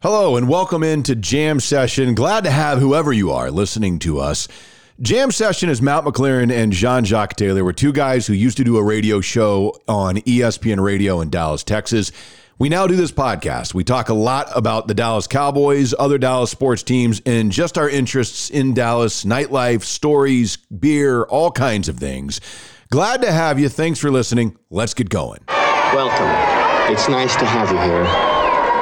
[0.00, 2.14] Hello and welcome into Jam Session.
[2.14, 4.46] Glad to have whoever you are listening to us.
[5.00, 7.64] Jam Session is Matt McLaren and Jean Jacques Taylor.
[7.64, 11.64] We're two guys who used to do a radio show on ESPN Radio in Dallas,
[11.64, 12.12] Texas.
[12.60, 13.74] We now do this podcast.
[13.74, 17.90] We talk a lot about the Dallas Cowboys, other Dallas sports teams, and just our
[17.90, 22.40] interests in Dallas, nightlife, stories, beer, all kinds of things.
[22.90, 23.68] Glad to have you.
[23.68, 24.56] Thanks for listening.
[24.70, 25.40] Let's get going.
[25.48, 26.92] Welcome.
[26.94, 28.37] It's nice to have you here.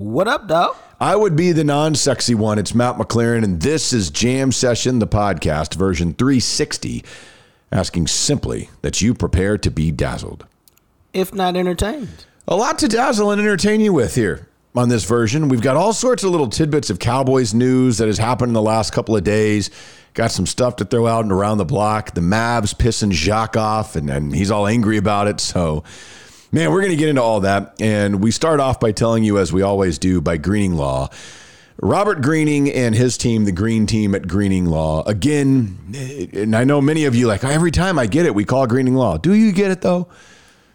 [0.00, 0.76] What up, dog?
[0.98, 2.58] I would be the non sexy one.
[2.58, 7.04] It's Matt McLaren, and this is Jam Session, the podcast, version 360,
[7.70, 10.46] asking simply that you prepare to be dazzled.
[11.12, 12.24] If not entertained.
[12.48, 15.50] A lot to dazzle and entertain you with here on this version.
[15.50, 18.62] We've got all sorts of little tidbits of Cowboys news that has happened in the
[18.62, 19.68] last couple of days.
[20.14, 22.14] Got some stuff to throw out and around the block.
[22.14, 25.40] The Mavs pissing Jacques off, and, and he's all angry about it.
[25.40, 25.84] So
[26.52, 27.80] Man, we're going to get into all that.
[27.80, 31.08] And we start off by telling you, as we always do, by Greening Law.
[31.82, 35.78] Robert Greening and his team, the Green Team at Greening Law, again,
[36.34, 38.96] and I know many of you like every time I get it, we call Greening
[38.96, 39.16] Law.
[39.16, 40.08] Do you get it though?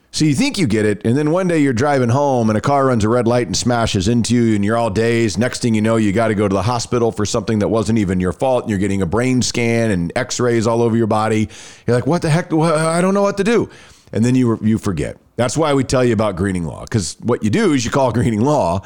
[0.09, 2.61] So you think you get it, and then one day you're driving home and a
[2.61, 5.37] car runs a red light and smashes into you, and you're all dazed.
[5.37, 7.99] Next thing you know, you got to go to the hospital for something that wasn't
[7.99, 8.63] even your fault.
[8.63, 11.49] And you're getting a brain scan and x rays all over your body.
[11.85, 12.51] You're like, what the heck?
[12.51, 13.69] I don't know what to do.
[14.11, 15.17] And then you, you forget.
[15.35, 18.11] That's why we tell you about greening law, because what you do is you call
[18.13, 18.81] greening law,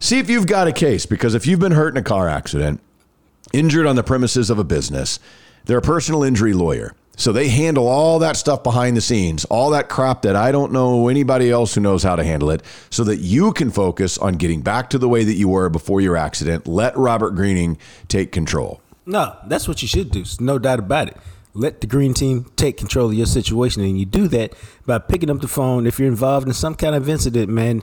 [0.00, 2.80] see if you've got a case, because if you've been hurt in a car accident,
[3.52, 5.18] injured on the premises of a business,
[5.64, 6.94] they're a personal injury lawyer.
[7.16, 10.72] So they handle all that stuff behind the scenes, all that crap that I don't
[10.72, 14.34] know anybody else who knows how to handle it, so that you can focus on
[14.34, 16.66] getting back to the way that you were before your accident.
[16.66, 17.76] Let Robert Greening
[18.08, 18.80] take control.
[19.04, 20.24] No, that's what you should do.
[20.40, 21.16] No doubt about it
[21.54, 23.82] let the green team take control of your situation.
[23.82, 24.54] And you do that
[24.86, 27.82] by picking up the phone if you're involved in some kind of incident, man,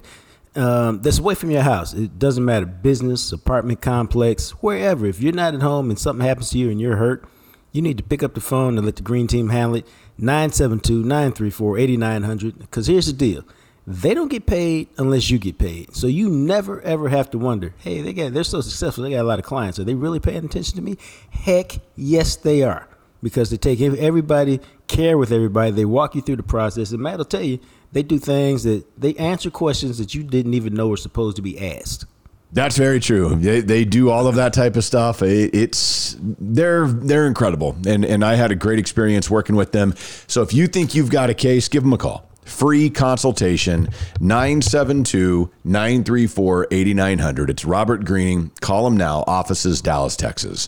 [0.55, 1.93] um, that's away from your house.
[1.93, 5.05] It doesn't matter, business, apartment complex, wherever.
[5.05, 7.23] If you're not at home and something happens to you and you're hurt,
[7.71, 9.87] you need to pick up the phone and let the green team handle it.
[10.17, 12.59] 972 934 8900.
[12.59, 13.43] Because here's the deal
[13.85, 15.95] they don't get paid unless you get paid.
[15.95, 19.21] So you never ever have to wonder, hey, they got they're so successful, they got
[19.21, 19.79] a lot of clients.
[19.79, 20.97] Are they really paying attention to me?
[21.29, 22.87] Heck, yes, they are
[23.21, 25.71] because they take everybody, care with everybody.
[25.71, 26.91] They walk you through the process.
[26.91, 27.59] And Matt will tell you,
[27.91, 31.41] they do things that they answer questions that you didn't even know were supposed to
[31.41, 32.05] be asked.
[32.51, 33.35] That's very true.
[33.35, 35.21] They, they do all of that type of stuff.
[35.21, 39.93] It's they're they're incredible, and and I had a great experience working with them.
[40.25, 42.27] So if you think you've got a case, give them a call.
[42.43, 47.49] Free consultation 972 934 8900.
[47.51, 48.49] It's Robert Greening.
[48.61, 49.23] Call him now.
[49.27, 50.67] Offices, Dallas, Texas.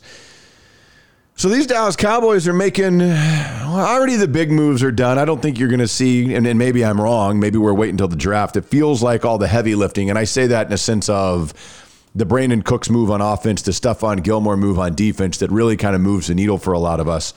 [1.36, 5.18] So these Dallas Cowboys are making well, already the big moves are done.
[5.18, 7.40] I don't think you're going to see, and, and, maybe I'm wrong.
[7.40, 8.58] Maybe we're waiting until the draft.
[8.58, 11.54] It feels like all the heavy lifting, and I say that in a sense of
[12.14, 15.96] the Brandin Cooks move on offense, the Stephon Gilmore move on defense that really kind
[15.96, 17.34] of moves the needle for a lot of us.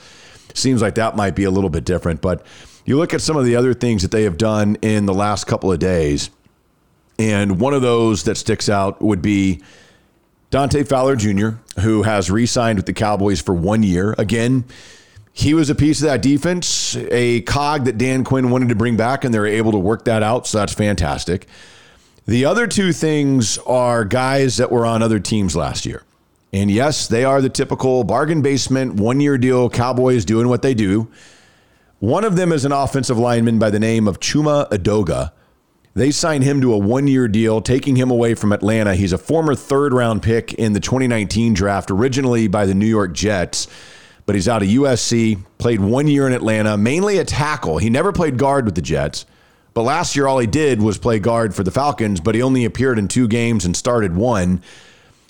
[0.53, 2.45] Seems like that might be a little bit different, but
[2.85, 5.45] you look at some of the other things that they have done in the last
[5.45, 6.29] couple of days,
[7.17, 9.61] and one of those that sticks out would be
[10.49, 11.49] Dante Fowler Jr.,
[11.81, 14.15] who has re signed with the Cowboys for one year.
[14.17, 14.65] Again,
[15.33, 18.95] he was a piece of that defense, a cog that Dan Quinn wanted to bring
[18.95, 20.47] back, and they were able to work that out.
[20.47, 21.47] So that's fantastic.
[22.25, 26.03] The other two things are guys that were on other teams last year.
[26.53, 30.73] And yes, they are the typical bargain basement, one year deal, Cowboys doing what they
[30.73, 31.09] do.
[31.99, 35.33] One of them is an offensive lineman by the name of Chuma Edoga
[35.95, 38.95] they signed him to a one year deal, taking him away from Atlanta.
[38.95, 43.13] He's a former third round pick in the 2019 draft, originally by the New York
[43.13, 43.67] Jets,
[44.25, 47.77] but he's out of USC, played one year in Atlanta, mainly a tackle.
[47.77, 49.25] He never played guard with the Jets.
[49.73, 52.65] But last year, all he did was play guard for the Falcons, but he only
[52.65, 54.61] appeared in two games and started one.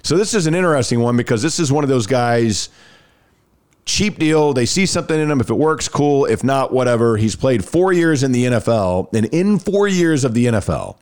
[0.04, 2.70] So this is an interesting one because this is one of those guys
[3.86, 4.54] cheap deal.
[4.54, 5.40] They see something in him.
[5.40, 6.26] If it works, cool.
[6.26, 7.18] If not, whatever.
[7.18, 10.98] He's played four years in the NFL, and in four years of the NFL,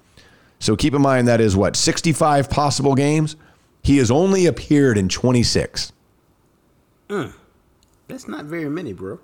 [0.60, 3.36] so keep in mind that is what 65 possible games.
[3.82, 5.92] He has only appeared in 26.
[8.08, 9.20] That's not very many, bro.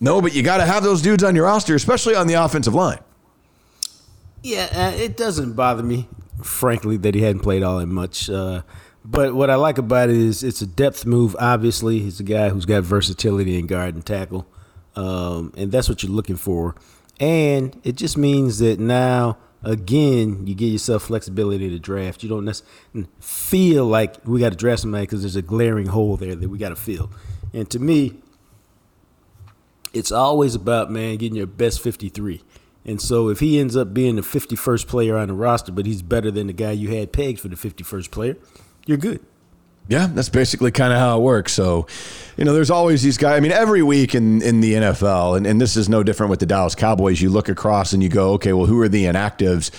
[0.00, 2.74] No, but you got to have those dudes on your roster, especially on the offensive
[2.74, 2.98] line.
[4.42, 6.08] Yeah, uh, it doesn't bother me,
[6.42, 8.28] frankly, that he hadn't played all that much.
[8.30, 8.62] Uh,
[9.10, 11.34] but what I like about it is it's a depth move.
[11.40, 14.46] Obviously, he's a guy who's got versatility in guard and tackle,
[14.94, 16.76] um, and that's what you're looking for.
[17.18, 22.22] And it just means that now, again, you give yourself flexibility to draft.
[22.22, 26.16] You don't necessarily feel like we got to draft somebody because there's a glaring hole
[26.16, 27.10] there that we got to fill.
[27.52, 28.14] And to me,
[29.92, 32.42] it's always about man getting your best 53.
[32.84, 36.00] And so if he ends up being the 51st player on the roster, but he's
[36.00, 38.36] better than the guy you had pegged for the 51st player,
[38.86, 39.20] you're good.
[39.88, 41.52] Yeah, that's basically kind of how it works.
[41.52, 41.86] So,
[42.36, 43.36] you know, there's always these guys.
[43.36, 46.38] I mean, every week in, in the NFL, and, and this is no different with
[46.38, 49.72] the Dallas Cowboys, you look across and you go, okay, well, who are the inactives?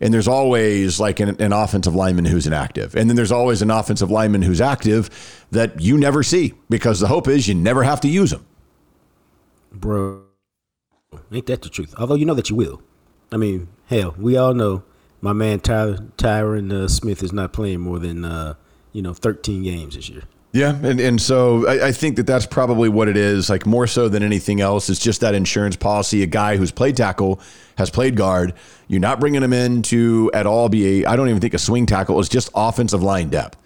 [0.00, 2.96] And there's always like an, an offensive lineman who's inactive.
[2.96, 7.08] And then there's always an offensive lineman who's active that you never see because the
[7.08, 8.46] hope is you never have to use them.
[9.72, 10.22] Bro,
[11.30, 11.94] ain't that the truth?
[11.98, 12.80] Although you know that you will.
[13.30, 14.82] I mean, hell, we all know
[15.20, 18.54] my man Tyron uh, Smith is not playing more than uh,
[18.92, 20.22] you know 13 games this year.
[20.52, 23.50] Yeah, and, and so I, I think that that's probably what it is.
[23.50, 26.22] Like more so than anything else, it's just that insurance policy.
[26.22, 27.40] A guy who's played tackle
[27.76, 28.54] has played guard.
[28.86, 31.06] You're not bringing him in to at all be a.
[31.06, 32.18] I don't even think a swing tackle.
[32.18, 33.58] It's just offensive line depth.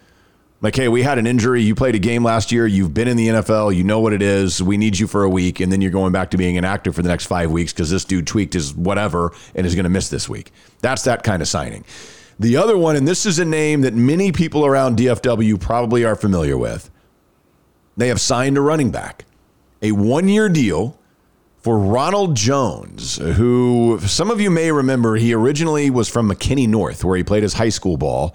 [0.63, 1.61] Like, hey, we had an injury.
[1.61, 2.69] You played a game last year.
[2.69, 3.75] You've been in the NFL.
[3.75, 4.63] You know what it is.
[4.63, 6.93] We need you for a week, and then you're going back to being an actor
[6.93, 9.91] for the next five weeks because this dude tweaked his whatever and is going to
[9.91, 10.53] miss this week.
[10.81, 11.85] That's that kind of signing.
[12.39, 16.15] The other one, and this is a name that many people around DFW probably are
[16.15, 16.91] familiar with.
[17.97, 19.25] They have signed a running back,
[19.83, 20.97] a one year deal
[21.59, 27.05] for Ronald Jones, who some of you may remember, he originally was from McKinney North,
[27.05, 28.35] where he played his high school ball.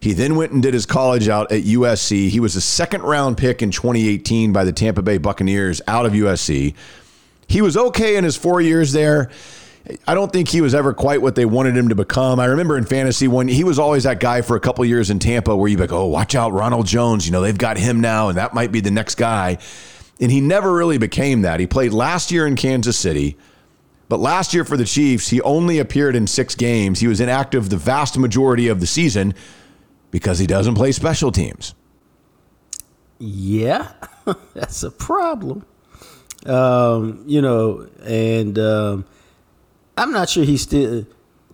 [0.00, 2.30] He then went and did his college out at USC.
[2.30, 6.12] He was a second round pick in 2018 by the Tampa Bay Buccaneers out of
[6.12, 6.74] USC.
[7.46, 9.30] He was okay in his four years there.
[10.06, 12.38] I don't think he was ever quite what they wanted him to become.
[12.40, 15.18] I remember in fantasy when he was always that guy for a couple years in
[15.18, 17.26] Tampa where you'd be like, oh, watch out, Ronald Jones.
[17.26, 19.58] You know, they've got him now, and that might be the next guy.
[20.20, 21.60] And he never really became that.
[21.60, 23.36] He played last year in Kansas City.
[24.08, 27.00] But last year for the Chiefs, he only appeared in six games.
[27.00, 29.34] He was inactive the vast majority of the season
[30.10, 31.74] because he doesn't play special teams.
[33.18, 33.92] Yeah,
[34.54, 35.64] that's a problem.
[36.46, 39.04] Um, you know, and um,
[39.96, 41.06] I'm not sure he's still.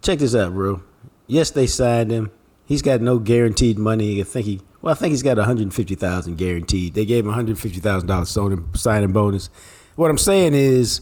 [0.03, 0.83] Check this out, bro.
[1.27, 2.31] Yes, they signed him.
[2.65, 4.21] He's got no guaranteed money.
[4.21, 4.61] I think he.
[4.81, 6.95] Well, I think he's got 150,000 guaranteed.
[6.95, 8.39] They gave him 150,000 dollars
[8.81, 9.51] signing bonus.
[9.97, 11.01] What I'm saying is,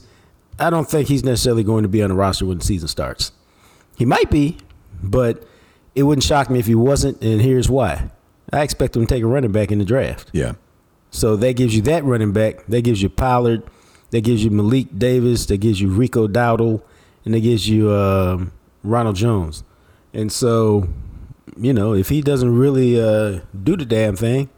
[0.58, 3.32] I don't think he's necessarily going to be on the roster when the season starts.
[3.98, 4.56] He might be,
[5.02, 5.46] but
[5.94, 7.22] it wouldn't shock me if he wasn't.
[7.22, 8.10] And here's why:
[8.52, 10.30] I expect him to take a running back in the draft.
[10.32, 10.54] Yeah.
[11.10, 12.66] So that gives you that running back.
[12.66, 13.62] That gives you Pollard.
[14.10, 15.46] That gives you Malik Davis.
[15.46, 16.82] That gives you Rico Dowdle,
[17.24, 18.52] and that gives you um,
[18.82, 19.62] Ronald Jones.
[20.12, 20.88] And so,
[21.56, 24.48] you know, if he doesn't really uh, do the damn thing,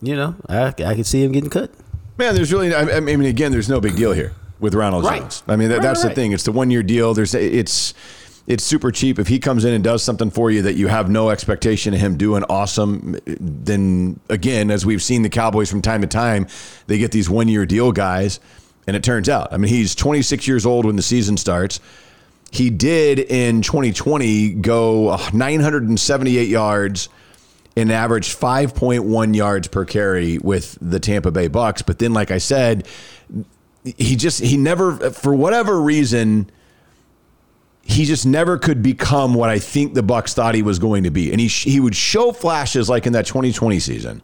[0.00, 1.72] you know, I, I can see him getting cut.
[2.18, 5.20] Man, there's really, I I mean, again, there's no big deal here with Ronald Right.
[5.20, 5.42] Jones.
[5.48, 6.32] I mean, that, Right, that's the thing.
[6.32, 7.14] It's the one year deal.
[7.14, 7.94] There's, it's,
[8.46, 9.18] it's super cheap.
[9.18, 12.00] If he comes in and does something for you that you have no expectation of
[12.00, 16.46] him doing awesome, then again, as we've seen the Cowboys from time to time,
[16.86, 18.40] they get these one year deal guys,
[18.86, 19.52] and it turns out.
[19.52, 21.78] I mean, he's 26 years old when the season starts.
[22.50, 27.08] He did in 2020 go 978 yards
[27.76, 31.80] and averaged 5.1 yards per carry with the Tampa Bay Bucks.
[31.80, 32.86] But then, like I said,
[33.84, 36.50] he just he never for whatever reason
[37.84, 41.10] he just never could become what I think the Bucks thought he was going to
[41.10, 41.30] be.
[41.30, 44.22] And he he would show flashes like in that 2020 season.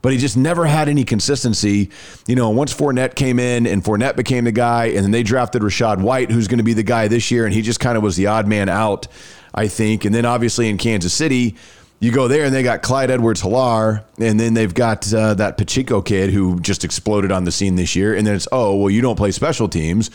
[0.00, 1.90] But he just never had any consistency.
[2.26, 5.62] You know, once Fournette came in and Fournette became the guy, and then they drafted
[5.62, 8.02] Rachaad White, who's going to be the guy this year, and he just kind of
[8.02, 9.08] was the odd man out,
[9.54, 10.04] I think.
[10.04, 11.56] And then obviously in Kansas City,
[12.00, 15.56] you go there and they got Clyde Edwards Helaire, and then they've got uh, that
[15.56, 18.14] Pacheco kid who just exploded on the scene this year.
[18.14, 20.10] And then it's, oh, well, you don't play special teams.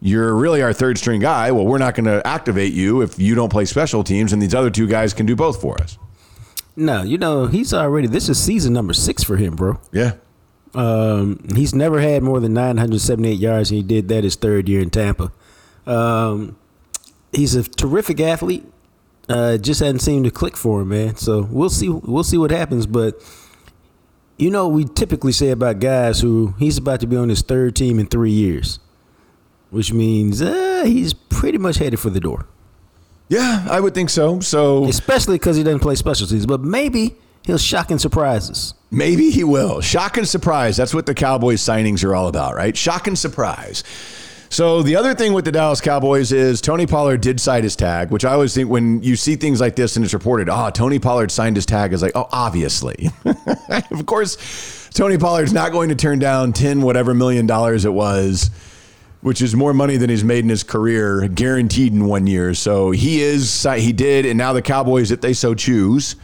[0.00, 1.50] You're really our third string guy.
[1.52, 4.54] Well, we're not going to activate you if you don't play special teams, and these
[4.54, 5.98] other two guys can do both for us.
[6.76, 9.80] No, you know, he's already, this is season number six for him, bro.
[9.92, 10.12] Yeah.
[10.74, 14.82] Um, he's never had more than 978 yards, and he did that his third year
[14.82, 15.32] in Tampa.
[15.86, 16.56] Um,
[17.32, 18.64] he's a terrific athlete.
[19.28, 21.16] Uh, just hadn't seemed to click for him, man.
[21.16, 21.88] So we'll see.
[21.88, 22.86] We'll see what happens.
[22.86, 23.20] But
[24.36, 27.74] you know, we typically say about guys who he's about to be on his third
[27.74, 28.78] team in three years,
[29.76, 32.46] which means uh, he's pretty much headed for the door.
[33.28, 34.40] Yeah, I would think so.
[34.40, 38.74] So especially because he doesn't play specialties, but maybe he'll shock and surprise us.
[38.90, 39.80] Maybe he will.
[39.80, 40.76] Shock and surprise.
[40.76, 42.76] That's what the Cowboys signings are all about, right?
[42.76, 43.84] Shock and surprise.
[44.48, 48.10] So the other thing with the Dallas Cowboys is Tony Pollard did sign his tag,
[48.10, 50.98] which I always think when you see things like this and it's reported, oh, Tony
[50.98, 53.10] Pollard signed his tag is like, oh, obviously.
[53.90, 58.50] of course, Tony Pollard's not going to turn down 10 whatever million dollars it was,
[59.26, 62.54] which is more money than he's made in his career, guaranteed in one year.
[62.54, 66.14] So he is he did and now the Cowboys if they so choose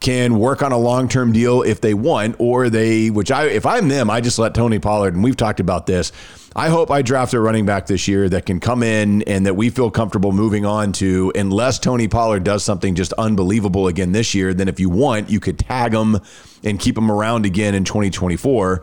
[0.00, 3.88] can work on a long-term deal if they want or they which I if I'm
[3.88, 6.12] them I just let Tony Pollard and we've talked about this
[6.54, 9.54] I hope I draft a running back this year that can come in and that
[9.54, 14.34] we feel comfortable moving on to unless Tony Pollard does something just unbelievable again this
[14.34, 16.18] year then if you want you could tag him
[16.62, 18.82] and keep him around again in 2024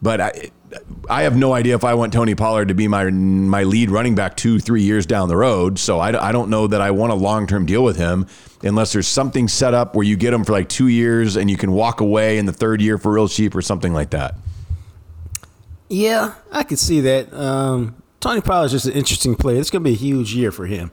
[0.00, 0.50] but I
[1.08, 4.14] I have no idea if I want Tony Pollard to be my my lead running
[4.14, 5.78] back two, three years down the road.
[5.78, 8.26] So I, I don't know that I want a long term deal with him
[8.62, 11.56] unless there's something set up where you get him for like two years and you
[11.56, 14.34] can walk away in the third year for real cheap or something like that.
[15.88, 17.32] Yeah, I could see that.
[17.32, 19.60] Um, Tony Pollard's just an interesting player.
[19.60, 20.90] It's going to be a huge year for him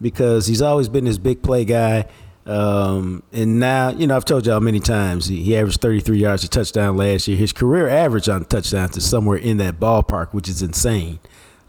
[0.00, 2.06] because he's always been this big play guy.
[2.44, 6.44] Um, and now, you know, I've told y'all many times he, he averaged 33 yards
[6.44, 7.36] a touchdown last year.
[7.36, 11.20] His career average on touchdowns is somewhere in that ballpark, which is insane.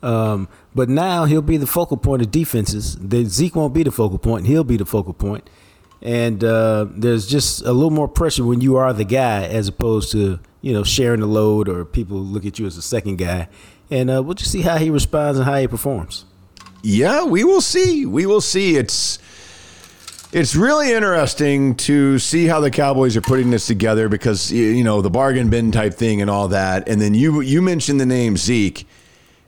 [0.01, 2.97] Um, but now he'll be the focal point of defenses.
[2.97, 5.49] The, Zeke won't be the focal point; he'll be the focal point.
[6.01, 10.11] And uh, there's just a little more pressure when you are the guy, as opposed
[10.11, 13.47] to you know sharing the load or people look at you as a second guy.
[13.89, 16.25] And uh, we'll just see how he responds and how he performs.
[16.81, 18.05] Yeah, we will see.
[18.05, 18.75] We will see.
[18.75, 19.19] It's
[20.33, 25.01] it's really interesting to see how the Cowboys are putting this together because you know
[25.01, 26.89] the bargain bin type thing and all that.
[26.89, 28.87] And then you you mentioned the name Zeke.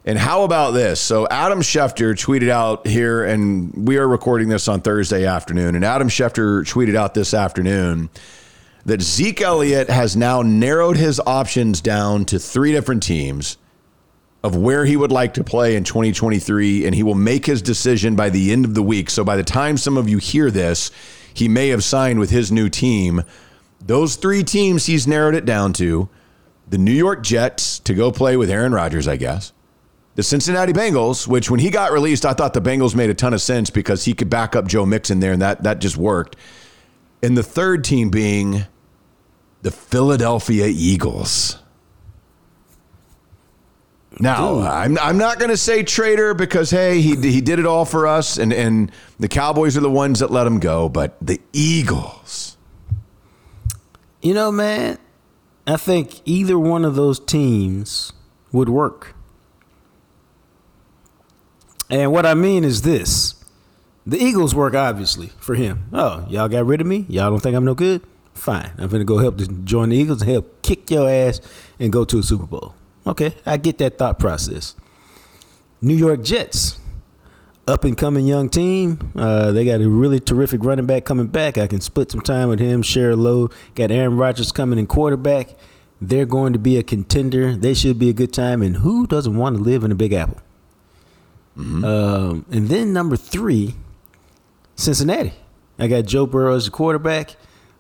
[0.07, 1.01] And how about this?
[1.01, 5.73] So Adam Schefter tweeted out here, and we are recording this on Thursday afternoon.
[5.73, 8.11] And Adam Schefter tweeted out this afternoon
[8.85, 13.57] that Zeke Elliott has now narrowed his options down to three different teams
[14.45, 18.15] of where he would like to play in 2023, and he will make his decision
[18.15, 19.09] by the end of the week.
[19.09, 20.91] So by the time some of you hear this,
[21.33, 23.23] he may have signed with his new team.
[23.83, 26.09] Those three teams he's narrowed it down to
[26.69, 29.51] the New York Jets to go play with Aaron Rodgers, I guess.
[30.13, 33.33] The Cincinnati Bengals, which when he got released, I thought the Bengals made a ton
[33.33, 36.35] of sense because he could back up Joe Mixon there, and that, that just worked.
[37.23, 38.65] And the third team being
[39.63, 41.57] the Philadelphia Eagles.
[44.19, 47.84] Now, I'm, I'm not going to say traitor because, hey, he, he did it all
[47.86, 51.41] for us, and, and the Cowboys are the ones that let him go, but the
[51.51, 52.57] Eagles.
[54.22, 54.98] You know, man,
[55.67, 58.13] I think either one of those teams
[58.51, 59.15] would work.
[61.89, 63.36] And what I mean is this
[64.05, 65.89] the Eagles work, obviously, for him.
[65.91, 67.05] Oh, y'all got rid of me?
[67.10, 68.01] Y'all don't think I'm no good?
[68.34, 68.72] Fine.
[68.77, 71.41] I'm going to go help join the Eagles and help kick your ass
[71.79, 72.75] and go to a Super Bowl.
[73.07, 74.75] Okay, I get that thought process.
[75.81, 76.79] New York Jets,
[77.67, 79.12] up and coming young team.
[79.15, 81.57] Uh, they got a really terrific running back coming back.
[81.57, 83.51] I can split some time with him, share a load.
[83.75, 85.55] Got Aaron Rodgers coming in quarterback.
[86.01, 87.55] They're going to be a contender.
[87.55, 88.62] They should be a good time.
[88.62, 90.41] And who doesn't want to live in a Big Apple?
[91.57, 91.85] Mm-hmm.
[91.85, 93.75] Um, and then number three,
[94.75, 95.33] Cincinnati.
[95.79, 97.35] I got Joe Burrow as the quarterback.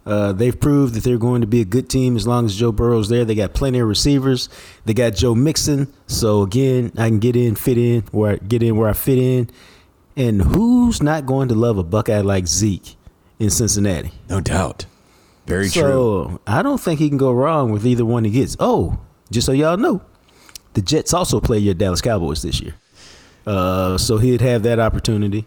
[0.05, 2.71] Uh, they've proved that they're going to be a good team as long as Joe
[2.71, 3.25] Burrow's there.
[3.25, 4.49] They got plenty of receivers.
[4.85, 5.91] They got Joe Mixon.
[6.07, 9.17] So again, I can get in, fit in where I get in where I fit
[9.17, 9.49] in.
[10.15, 12.95] And who's not going to love a Buckeye like Zeke
[13.39, 14.11] in Cincinnati?
[14.29, 14.85] No doubt.
[15.47, 15.91] Very so, true.
[15.91, 18.55] So I don't think he can go wrong with either one he gets.
[18.59, 18.99] Oh,
[19.31, 20.01] just so y'all know,
[20.73, 22.75] the Jets also play your Dallas Cowboys this year.
[23.45, 25.45] Uh, so he'd have that opportunity.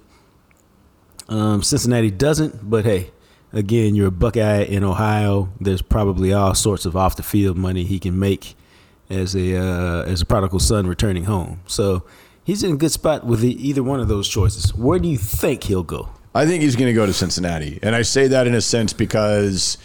[1.29, 3.11] Um, Cincinnati doesn't, but hey,
[3.53, 5.49] again, you're a Buckeye in Ohio.
[5.61, 8.55] There's probably all sorts of off the field money he can make
[9.11, 11.61] as a uh, as a prodigal son returning home.
[11.67, 12.05] So
[12.45, 14.75] he's in a good spot with the, either one of those choices.
[14.75, 16.11] Where do you think he'll go?
[16.35, 18.93] I think he's going to go to Cincinnati, and I say that in a sense
[18.93, 19.79] because.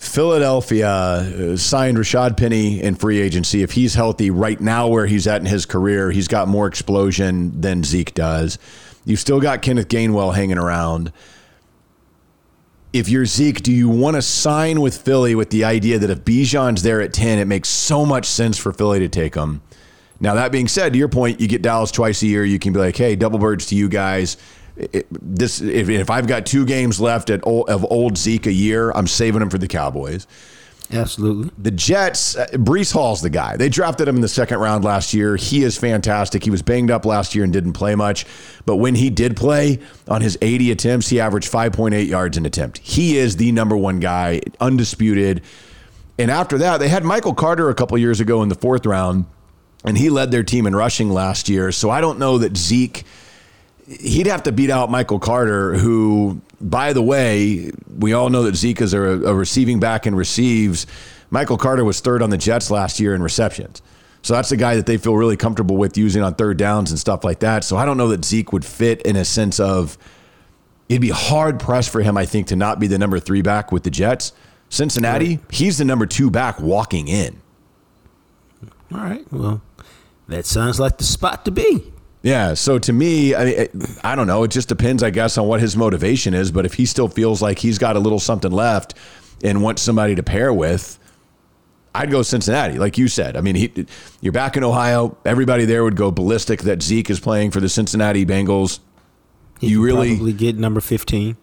[0.00, 3.64] Philadelphia uh, signed Rashad Penny in free agency.
[3.64, 7.60] If he's healthy right now, where he's at in his career, he's got more explosion
[7.60, 8.60] than Zeke does.
[9.04, 11.12] You've still got Kenneth Gainwell hanging around
[12.98, 16.20] if you're Zeke, do you want to sign with Philly with the idea that if
[16.20, 19.62] Bijan's there at 10, it makes so much sense for Philly to take him?
[20.20, 22.44] Now, that being said, to your point, you get Dallas twice a year.
[22.44, 24.36] You can be like, hey, double birds to you guys.
[24.76, 28.52] It, this if, if I've got two games left at old, of old Zeke a
[28.52, 30.26] year, I'm saving them for the Cowboys.
[30.92, 31.50] Absolutely.
[31.58, 33.56] The Jets, uh, Breece Hall's the guy.
[33.56, 35.36] They drafted him in the second round last year.
[35.36, 36.42] He is fantastic.
[36.42, 38.24] He was banged up last year and didn't play much.
[38.64, 42.78] But when he did play on his 80 attempts, he averaged 5.8 yards an attempt.
[42.78, 45.42] He is the number one guy, undisputed.
[46.18, 49.26] And after that, they had Michael Carter a couple years ago in the fourth round,
[49.84, 51.70] and he led their team in rushing last year.
[51.70, 53.04] So I don't know that Zeke
[53.88, 58.54] he'd have to beat out Michael Carter, who, by the way, we all know that
[58.54, 60.86] Zeke is a, a, receiving back and receives.
[61.30, 63.82] Michael Carter was third on the Jets last year in receptions.
[64.22, 66.98] So that's the guy that they feel really comfortable with using on third downs and
[66.98, 67.64] stuff like that.
[67.64, 69.96] So I don't know that Zeke would fit in a sense of
[70.88, 73.72] it'd be hard pressed for him, I think, to not be the number three back
[73.72, 74.32] with the Jets.
[74.68, 77.40] Cincinnati, he's the number two back walking in.
[78.92, 79.24] All right.
[79.32, 79.62] Well,
[80.28, 81.92] that sounds like the spot to be.
[82.22, 82.54] Yeah.
[82.54, 83.68] So to me, I, mean,
[84.02, 84.42] I don't know.
[84.42, 86.50] It just depends, I guess, on what his motivation is.
[86.50, 88.94] But if he still feels like he's got a little something left
[89.42, 90.98] and wants somebody to pair with,
[91.94, 93.36] I'd go Cincinnati, like you said.
[93.36, 93.86] I mean, he,
[94.20, 95.16] you're back in Ohio.
[95.24, 98.80] Everybody there would go ballistic that Zeke is playing for the Cincinnati Bengals.
[99.60, 101.36] He you really probably get number fifteen.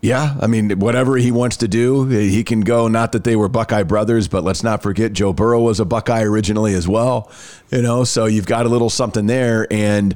[0.00, 2.86] Yeah, I mean, whatever he wants to do, he can go.
[2.86, 6.22] Not that they were Buckeye brothers, but let's not forget Joe Burrow was a Buckeye
[6.22, 7.32] originally as well.
[7.72, 9.66] You know, so you've got a little something there.
[9.72, 10.14] And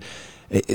[0.52, 0.74] eh, eh,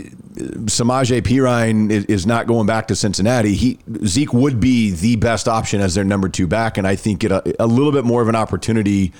[0.65, 3.53] Samaje Perine is not going back to Cincinnati.
[3.53, 7.23] He Zeke would be the best option as their number two back, and I think
[7.23, 9.13] it a, a little bit more of an opportunity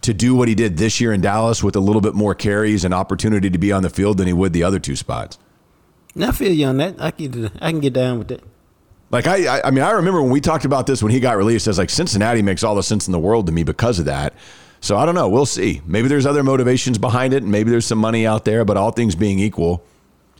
[0.00, 2.84] to do what he did this year in Dallas with a little bit more carries
[2.84, 5.38] and opportunity to be on the field than he would the other two spots.
[6.18, 6.96] I feel you on that.
[6.98, 8.53] I can I can get down with that.
[9.14, 11.68] Like I, I mean, I remember when we talked about this when he got released.
[11.68, 14.06] I was like, Cincinnati makes all the sense in the world to me because of
[14.06, 14.34] that.
[14.80, 15.28] So I don't know.
[15.28, 15.82] We'll see.
[15.86, 18.64] Maybe there's other motivations behind it, and maybe there's some money out there.
[18.64, 19.84] But all things being equal,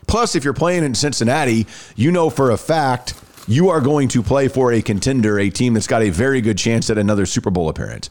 [0.09, 3.15] plus if you're playing in Cincinnati, you know for a fact
[3.47, 6.59] you are going to play for a contender, a team that's got a very good
[6.59, 8.11] chance at another Super Bowl appearance.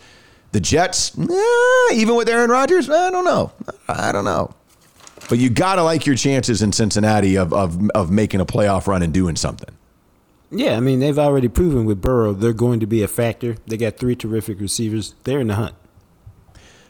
[0.53, 3.51] The Jets, eh, even with Aaron Rodgers, I don't know.
[3.89, 4.55] I don't know.
[5.27, 8.88] But you got to like your chances in Cincinnati of, of, of making a playoff
[8.88, 9.76] run and doing something.
[10.56, 13.58] Yeah, I mean they've already proven with Burrow they're going to be a factor.
[13.66, 15.16] They got three terrific receivers.
[15.24, 15.76] They're in the hunt.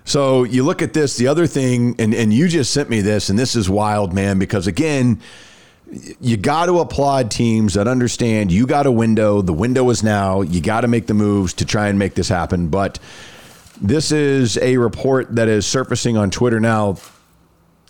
[0.06, 1.16] So you look at this.
[1.16, 4.38] The other thing, and and you just sent me this, and this is wild, man.
[4.38, 5.22] Because again,
[6.20, 9.42] you got to applaud teams that understand you got a window.
[9.42, 10.42] The window is now.
[10.42, 12.68] You got to make the moves to try and make this happen.
[12.68, 13.00] But
[13.82, 16.98] this is a report that is surfacing on Twitter now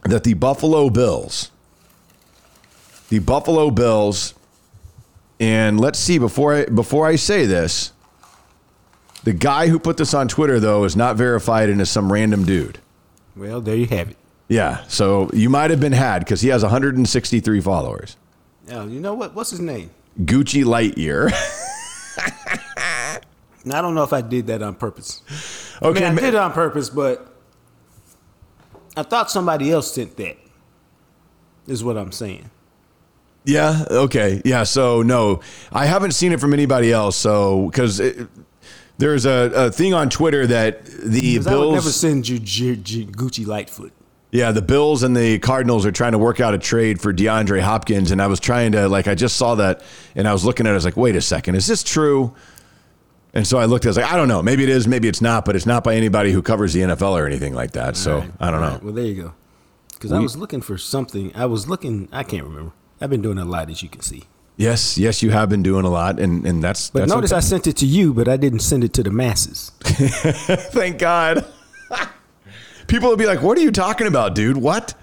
[0.04, 1.50] that the Buffalo Bills,
[3.10, 4.36] the Buffalo Bills
[5.44, 7.92] and let's see before I before I say this,
[9.26, 12.46] the guy who put this on Twitter though is not verified and is some random
[12.46, 12.80] dude.
[13.36, 14.18] Well, there you have it.
[14.48, 18.16] Yeah, so you might have been had because he has 163 followers.
[18.72, 19.34] Oh, you know what?
[19.34, 19.90] What's his name?
[20.22, 21.30] Gucci Lightyear.
[23.66, 25.24] now, I don't know if I did that on purpose.
[25.82, 27.36] Okay, I, mean, I did it on purpose, but
[28.96, 30.38] I thought somebody else sent that.
[31.68, 32.50] Is what I'm saying.
[33.46, 33.86] Yeah.
[33.90, 34.42] Okay.
[34.46, 34.64] Yeah.
[34.64, 37.16] So no, I haven't seen it from anybody else.
[37.16, 38.02] So because
[38.98, 42.76] there's a, a, thing on Twitter that the Bills I would never send you G-
[42.78, 43.92] G- Gucci Lightfoot.
[44.32, 47.62] Yeah, the Bills and the Cardinals are trying to work out a trade for DeAndre
[47.62, 49.84] Hopkins, and I was trying to like I just saw that,
[50.16, 50.74] and I was looking at it.
[50.74, 52.34] I was like, wait a second, is this true?
[53.36, 53.86] And so I looked.
[53.86, 54.44] I was like, I don't know.
[54.44, 54.88] Maybe it is.
[54.88, 55.44] Maybe it's not.
[55.44, 57.90] But it's not by anybody who covers the NFL or anything like that.
[57.90, 58.32] All so right.
[58.40, 58.80] I don't know.
[58.84, 59.34] Well, there you go.
[59.94, 61.36] Because I was looking for something.
[61.36, 62.10] I was looking.
[62.12, 62.74] I can't remember.
[63.04, 64.24] I've been doing a lot, as you can see.
[64.56, 66.90] Yes, yes, you have been doing a lot, and and that's.
[66.90, 67.38] But that's notice okay.
[67.38, 69.72] I sent it to you, but I didn't send it to the masses.
[69.84, 71.46] Thank God.
[72.88, 74.56] People will be like, "What are you talking about, dude?
[74.56, 74.94] What?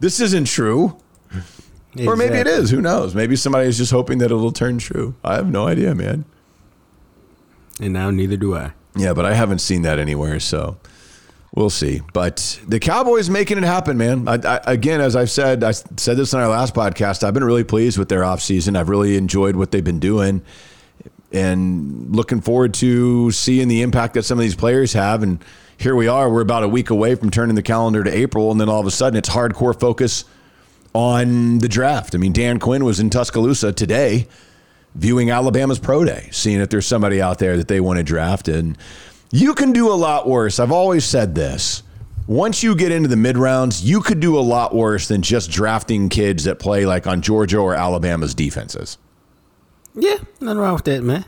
[0.00, 0.96] This isn't true."
[1.30, 2.06] Exactly.
[2.06, 2.70] Or maybe it is.
[2.70, 3.14] Who knows?
[3.14, 5.14] Maybe somebody is just hoping that it'll turn true.
[5.22, 6.24] I have no idea, man.
[7.80, 8.72] And now neither do I.
[8.96, 10.78] Yeah, but I haven't seen that anywhere, so
[11.54, 12.02] We'll see.
[12.12, 14.26] But the Cowboys making it happen, man.
[14.26, 17.44] I, I, again, as I've said, I said this in our last podcast, I've been
[17.44, 18.76] really pleased with their offseason.
[18.76, 20.42] I've really enjoyed what they've been doing
[21.32, 25.22] and looking forward to seeing the impact that some of these players have.
[25.22, 25.44] And
[25.78, 28.50] here we are, we're about a week away from turning the calendar to April.
[28.50, 30.24] And then all of a sudden, it's hardcore focus
[30.92, 32.16] on the draft.
[32.16, 34.26] I mean, Dan Quinn was in Tuscaloosa today
[34.96, 38.48] viewing Alabama's pro day, seeing if there's somebody out there that they want to draft.
[38.48, 38.78] And
[39.30, 40.58] you can do a lot worse.
[40.58, 41.82] I've always said this.
[42.26, 45.50] Once you get into the mid rounds, you could do a lot worse than just
[45.50, 48.96] drafting kids that play like on Georgia or Alabama's defenses.
[49.94, 51.24] Yeah, nothing wrong with that, man.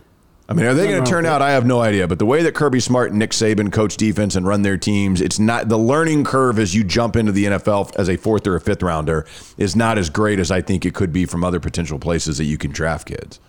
[0.49, 1.43] I mean, are they going to turn out?
[1.43, 2.07] I have no idea.
[2.07, 5.21] But the way that Kirby Smart and Nick Saban coach defense and run their teams,
[5.21, 8.55] it's not the learning curve as you jump into the NFL as a fourth or
[8.55, 9.27] a fifth rounder
[9.59, 12.45] is not as great as I think it could be from other potential places that
[12.45, 13.41] you can draft kids.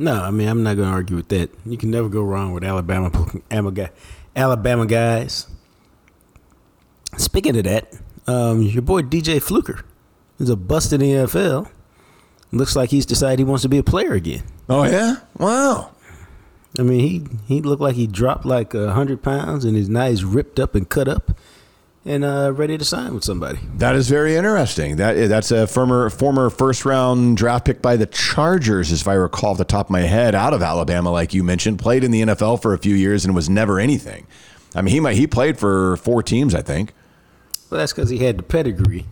[0.00, 1.50] No, I mean I'm not going to argue with that.
[1.66, 3.10] You can never go wrong with Alabama
[4.34, 5.46] Alabama, guys.
[7.18, 7.92] Speaking of that,
[8.26, 9.84] um, your boy DJ Fluker
[10.38, 11.70] is a bust in the NFL.
[12.50, 14.42] Looks like he's decided he wants to be a player again.
[14.70, 15.90] Oh yeah, wow.
[16.78, 20.08] I mean, he he looked like he dropped like a hundred pounds, and his now
[20.08, 21.36] he's ripped up and cut up,
[22.10, 23.60] and uh, ready to sign with somebody.
[23.76, 24.96] That is very interesting.
[24.96, 29.52] That that's a former former first round draft pick by the Chargers, if I recall
[29.52, 31.78] off the top of my head, out of Alabama, like you mentioned.
[31.78, 34.26] Played in the NFL for a few years and was never anything.
[34.74, 36.92] I mean, he might he played for four teams, I think.
[37.70, 39.06] Well, that's because he had the pedigree.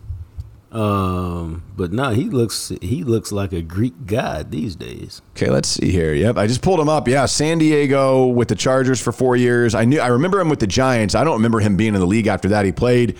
[0.71, 5.21] Um, but no, he looks he looks like a Greek god these days.
[5.35, 6.13] Okay, let's see here.
[6.13, 7.07] Yep, I just pulled him up.
[7.07, 9.73] Yeah, San Diego with the Chargers for four years.
[9.73, 11.15] I knew I remember him with the Giants.
[11.15, 12.65] I don't remember him being in the league after that.
[12.65, 13.17] He played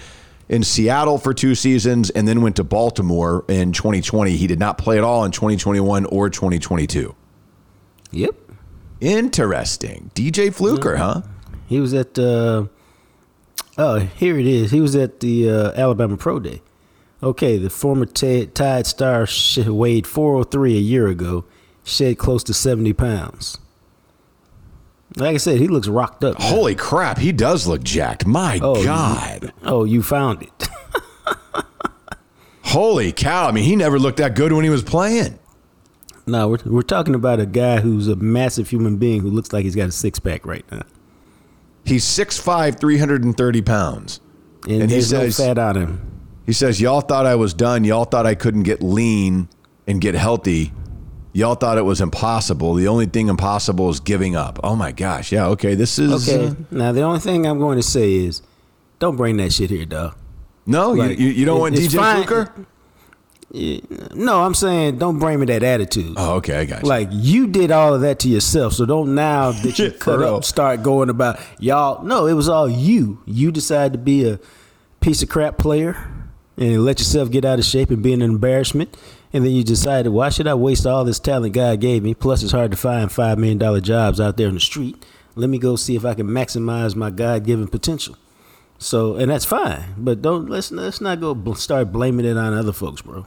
[0.48, 4.36] in Seattle for two seasons and then went to Baltimore in 2020.
[4.36, 7.16] He did not play at all in 2021 or 2022.
[8.12, 8.36] Yep.
[9.02, 10.12] Interesting.
[10.14, 11.22] DJ Fluker, huh?
[11.68, 12.66] He was at uh
[13.78, 14.70] oh here it is.
[14.70, 16.62] He was at the uh, Alabama Pro Day.
[17.22, 19.28] Okay, the former Tide star
[19.68, 21.46] weighed 403 a year ago,
[21.84, 23.58] shed close to 70 pounds.
[25.18, 26.40] Like I said, he looks rocked up.
[26.42, 28.26] Holy crap, he does look jacked.
[28.26, 29.54] My Oh, you- God.
[29.64, 30.68] Oh, you found it.
[32.64, 33.48] Holy cow.
[33.48, 35.40] I mean, he never looked that good when he was playing.
[36.28, 39.64] no, we're, we're talking about a guy who's a massive human being who looks like
[39.64, 40.84] he's got a six pack right now.
[41.84, 44.20] He's 6'5, 330 pounds.
[44.68, 46.19] And, And he says- no fat on him.
[46.50, 47.84] He says, Y'all thought I was done.
[47.84, 49.50] Y'all thought I couldn't get lean
[49.86, 50.74] and get healthy.
[51.32, 52.74] Y'all thought it was impossible.
[52.74, 54.60] The only thing impossible is giving up.
[54.64, 55.32] Oh my gosh.
[55.32, 55.76] Yeah, okay.
[55.76, 56.28] This is.
[56.28, 58.42] Okay, uh, now the only thing I'm going to say is
[58.98, 60.16] don't bring that shit here, dog.
[60.66, 62.24] no, you- Like, you, you don't it- want DJ fine.
[62.26, 62.66] Fluker?
[64.16, 66.16] No, I'm saying don't bring me that attitude.
[66.18, 66.58] Oh, okay.
[66.62, 66.90] I got you.
[66.90, 70.38] Like you did all of that to yourself, so don't now that you cut real.
[70.38, 72.04] up start going about y'all.
[72.04, 73.22] No, it was all you.
[73.28, 74.40] You decided to be a
[75.00, 75.96] piece of crap player
[76.60, 78.96] and let yourself get out of shape and be an embarrassment.
[79.34, 82.14] And then you decided, why should I waste all this talent God gave me?
[82.14, 85.04] Plus, it's hard to find five million dollar jobs out there in the street.
[85.36, 88.16] Let me go see if I can maximize my God given potential.
[88.78, 92.54] So, and that's fine, but don't let's let's not go bl- start blaming it on
[92.54, 93.26] other folks, bro.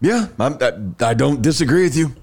[0.00, 0.72] yeah, I'm, I,
[1.10, 2.14] I don't disagree with you.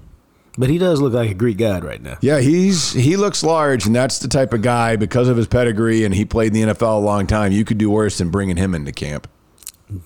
[0.56, 2.16] But he does look like a Greek god right now.
[2.20, 6.04] Yeah, he's he looks large, and that's the type of guy because of his pedigree,
[6.04, 7.50] and he played in the NFL a long time.
[7.50, 9.28] You could do worse than bringing him into camp.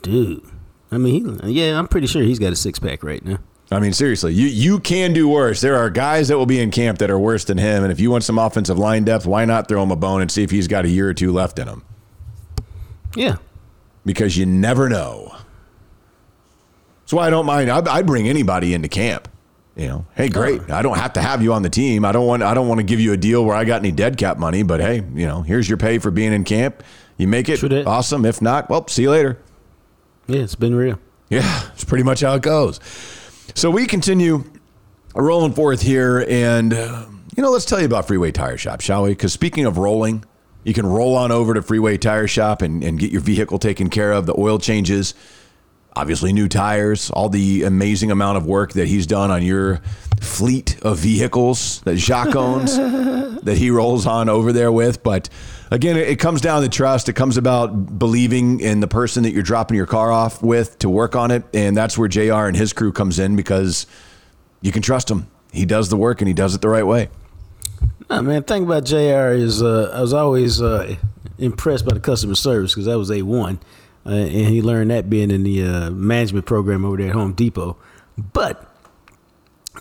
[0.03, 0.43] Dude.
[0.91, 3.39] I mean, he, yeah, I'm pretty sure he's got a six pack right now.
[3.71, 5.61] I mean, seriously, you you can do worse.
[5.61, 8.01] There are guys that will be in camp that are worse than him, and if
[8.01, 10.51] you want some offensive line depth, why not throw him a bone and see if
[10.51, 11.85] he's got a year or two left in him?
[13.15, 13.37] Yeah.
[14.07, 15.37] Because you never know.
[17.01, 17.71] That's why I don't mind.
[17.71, 19.29] I'd, I'd bring anybody into camp.
[19.79, 20.71] You know, hey, great.
[20.71, 22.05] I don't have to have you on the team.
[22.05, 22.43] I don't want.
[22.43, 24.65] I don't want to give you a deal where I got any dead cap money.
[24.65, 26.83] But hey, you know, here's your pay for being in camp.
[27.17, 27.87] You make it that.
[27.87, 28.25] awesome.
[28.25, 29.39] If not, well, see you later.
[30.27, 30.99] Yeah, it's been real.
[31.31, 32.81] Yeah, it's pretty much how it goes.
[33.55, 34.45] So we continue
[35.15, 39.05] rolling forth here, and uh, you know, let's tell you about Freeway Tire Shop, shall
[39.05, 39.11] we?
[39.11, 40.25] Because speaking of rolling,
[40.65, 43.91] you can roll on over to Freeway Tire Shop and, and get your vehicle taken
[43.91, 44.27] care of.
[44.27, 45.15] The oil changes,
[45.99, 49.81] obviously new tires, all the amazing amount of work that he's done on your
[50.21, 52.77] fleet of vehicles that Jacques owns
[53.43, 55.03] that he rolls on over there with.
[55.03, 55.29] But
[55.73, 57.09] again, it, comes down to trust.
[57.09, 60.89] It comes about believing in the person that you're dropping your car off with to
[60.89, 61.43] work on it.
[61.53, 63.89] And that's where JR and his crew comes in because
[64.61, 65.27] you can trust him.
[65.53, 67.09] He does the work and he does it the right way.
[68.09, 70.95] Nah, man, thing about JR is uh, I was always uh,
[71.39, 73.59] impressed by the customer service because that was A1.
[74.09, 77.35] Uh, and he learned that being in the uh, management program over there at Home
[77.35, 77.77] Depot.
[78.17, 78.65] But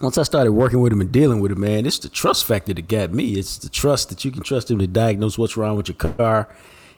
[0.01, 2.73] once I started working with him and dealing with him, man, it's the trust factor
[2.73, 3.33] that got me.
[3.39, 6.49] It's the trust that you can trust him to diagnose what's wrong with your car.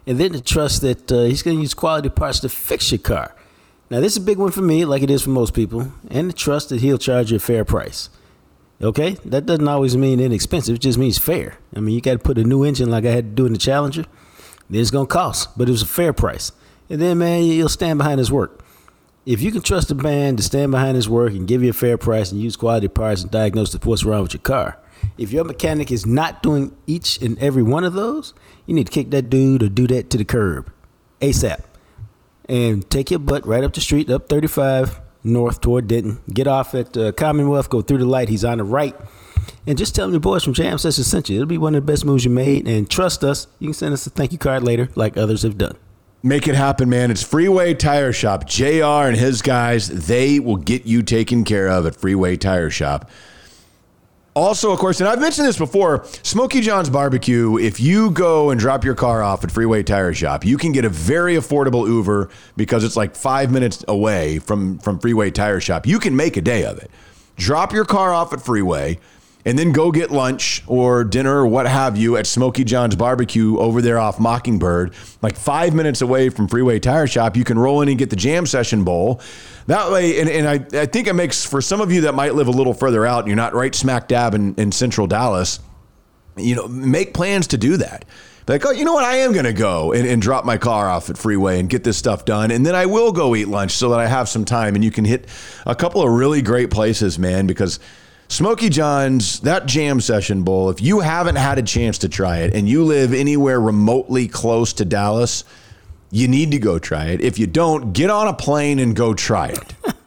[0.08, 3.00] And then the trust that uh, he's going to use quality parts to fix your
[3.00, 3.36] car.
[3.92, 5.92] Now, this is a big one for me, like it is for most people.
[6.10, 8.10] And the trust that he'll charge you a fair price.
[8.82, 10.76] Okay, that doesn't always mean inexpensive.
[10.76, 11.58] It just means fair.
[11.76, 13.54] I mean, you got to put a new engine like I had to do in
[13.54, 14.06] the Challenger.
[14.72, 16.52] It's gonna cost, but it was a fair price.
[16.90, 18.64] And then, man, you'll stand behind his work.
[19.26, 21.74] If you can trust a man to stand behind his work and give you a
[21.74, 24.80] fair price and use quality parts and diagnose what's wrong with your car,
[25.18, 28.34] if your mechanic is not doing each and every one of those,
[28.66, 30.72] you need to kick that dude or do that to the curb,
[31.22, 31.62] ASAP,
[32.48, 36.20] and take your butt right up the street, up 35 north toward Denton.
[36.34, 38.30] Get off at uh, Commonwealth, go through the light.
[38.30, 38.96] He's on the right.
[39.68, 41.36] And just tell him the boys from Jam Sessions sent you.
[41.36, 42.68] It'll be one of the best moves you made.
[42.68, 45.58] And trust us, you can send us a thank you card later, like others have
[45.58, 45.78] done.
[46.22, 47.12] Make it happen, man.
[47.12, 48.46] It's Freeway Tire Shop.
[48.46, 53.10] JR and his guys, they will get you taken care of at Freeway Tire Shop.
[54.36, 58.60] Also, of course, and I've mentioned this before, Smokey John's Barbecue, if you go and
[58.60, 62.30] drop your car off at Freeway Tire Shop, you can get a very affordable Uber
[62.58, 65.88] because it's like five minutes away from, from Freeway Tire Shop.
[65.88, 66.92] You can make a day of it.
[67.38, 69.00] Drop your car off at Freeway
[69.46, 73.58] and then go get lunch or dinner or what have you at Smokey John's Barbecue
[73.58, 77.38] over there off Mockingbird, like five minutes away from Freeway Tire Shop.
[77.38, 79.22] You can roll in and get the Jam Session Bowl.
[79.68, 82.36] That way, and, and I, I think it makes for some of you that might
[82.36, 85.60] live a little further out and you're not right smack dab in, in central Dallas,
[86.36, 88.06] you know, make plans to do that.
[88.48, 89.04] Like, oh, you know what?
[89.04, 91.84] I am going to go and, and drop my car off at Freeway and get
[91.84, 92.50] this stuff done.
[92.50, 94.74] And then I will go eat lunch so that I have some time.
[94.74, 95.28] And you can hit
[95.68, 97.80] a couple of really great places, man, because
[98.30, 102.54] Smokey John's, that jam session bowl, if you haven't had a chance to try it
[102.54, 105.44] and you live anywhere remotely close to Dallas,
[106.12, 107.22] you need to go try it.
[107.22, 109.74] If you don't, get on a plane and go try it.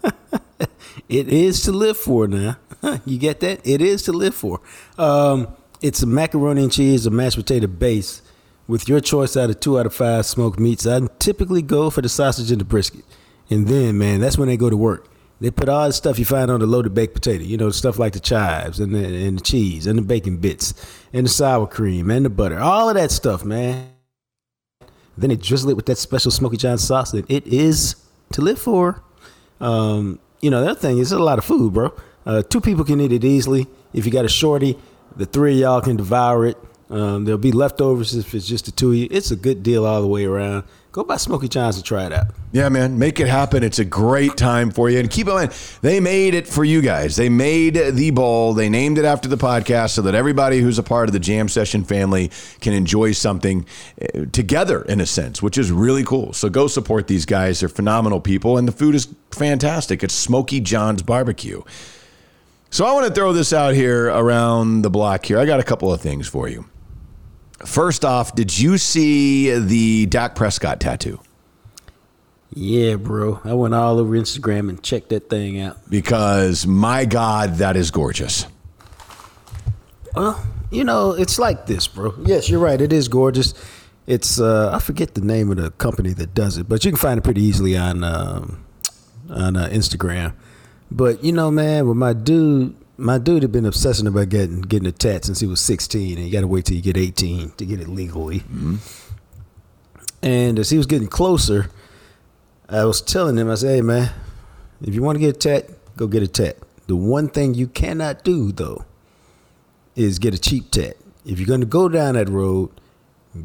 [1.12, 2.56] It is to live for now.
[3.04, 3.60] you get that?
[3.64, 4.62] It is to live for.
[4.96, 8.22] Um, it's a macaroni and cheese, a mashed potato base
[8.66, 10.86] with your choice out of two out of five smoked meats.
[10.86, 13.04] I typically go for the sausage and the brisket.
[13.50, 15.11] And then, man, that's when they go to work.
[15.42, 17.98] They put all the stuff you find on the loaded baked potato, you know, stuff
[17.98, 20.72] like the chives and the, and the cheese and the bacon bits
[21.12, 23.90] and the sour cream and the butter, all of that stuff, man.
[25.18, 27.96] Then they drizzle it with that special Smokey John sauce, and it is
[28.30, 29.02] to live for.
[29.60, 31.92] Um, you know, the other thing is a lot of food, bro.
[32.24, 33.66] Uh, two people can eat it easily.
[33.92, 34.78] If you got a shorty,
[35.16, 36.56] the three of y'all can devour it.
[36.88, 39.08] Um, there'll be leftovers if it's just the two of you.
[39.10, 40.62] It's a good deal all the way around.
[40.92, 42.28] Go by Smokey John's and try it out.
[42.52, 43.62] Yeah, man, make it happen.
[43.62, 44.98] It's a great time for you.
[44.98, 47.16] And keep in mind, they made it for you guys.
[47.16, 48.52] They made the bowl.
[48.52, 51.48] They named it after the podcast so that everybody who's a part of the Jam
[51.48, 53.64] Session family can enjoy something
[54.02, 56.34] uh, together, in a sense, which is really cool.
[56.34, 57.60] So go support these guys.
[57.60, 60.02] They're phenomenal people, and the food is fantastic.
[60.02, 61.62] It's Smokey John's Barbecue.
[62.68, 65.38] So I want to throw this out here around the block here.
[65.38, 66.66] I got a couple of things for you.
[67.64, 71.18] First off, did you see the Dak Prescott tattoo?
[72.54, 73.40] Yeah, bro.
[73.44, 75.78] I went all over Instagram and checked that thing out.
[75.88, 78.46] Because my God, that is gorgeous.
[80.14, 82.14] Well, you know, it's like this, bro.
[82.24, 82.80] Yes, you're right.
[82.80, 83.54] It is gorgeous.
[84.06, 86.98] It's uh, I forget the name of the company that does it, but you can
[86.98, 88.64] find it pretty easily on um,
[89.30, 90.34] on uh, Instagram.
[90.90, 94.88] But you know, man, with my dude, my dude had been obsessing about getting getting
[94.88, 97.52] a tat since he was 16, and you got to wait till you get 18
[97.52, 98.42] to get it legally.
[100.22, 101.70] And as he was getting closer,
[102.72, 104.10] I was telling him, I said, "Hey, man,
[104.80, 106.56] if you want to get a tat, go get a tat.
[106.86, 108.84] The one thing you cannot do though
[109.94, 110.96] is get a cheap tat.
[111.24, 112.70] If you're going to go down that road,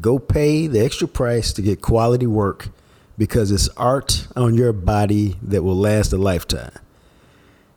[0.00, 2.68] go pay the extra price to get quality work
[3.16, 6.72] because it's art on your body that will last a lifetime.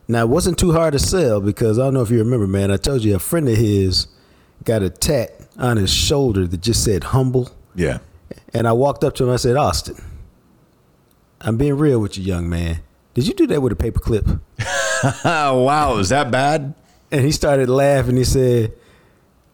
[0.08, 2.72] Now, it wasn't too hard to sell because I don't know if you remember, man.
[2.72, 4.08] I told you a friend of his
[4.64, 7.50] got a tat on his shoulder that just said humble.
[7.76, 8.00] Yeah.
[8.54, 9.30] And I walked up to him.
[9.30, 9.96] I said, Austin,
[11.44, 12.80] I'm being real with you, young man.
[13.14, 14.28] Did you do that with a paper clip?
[15.24, 15.98] Wow.
[15.98, 16.76] Is that bad?
[17.12, 18.18] And he started laughing.
[18.18, 18.74] He said,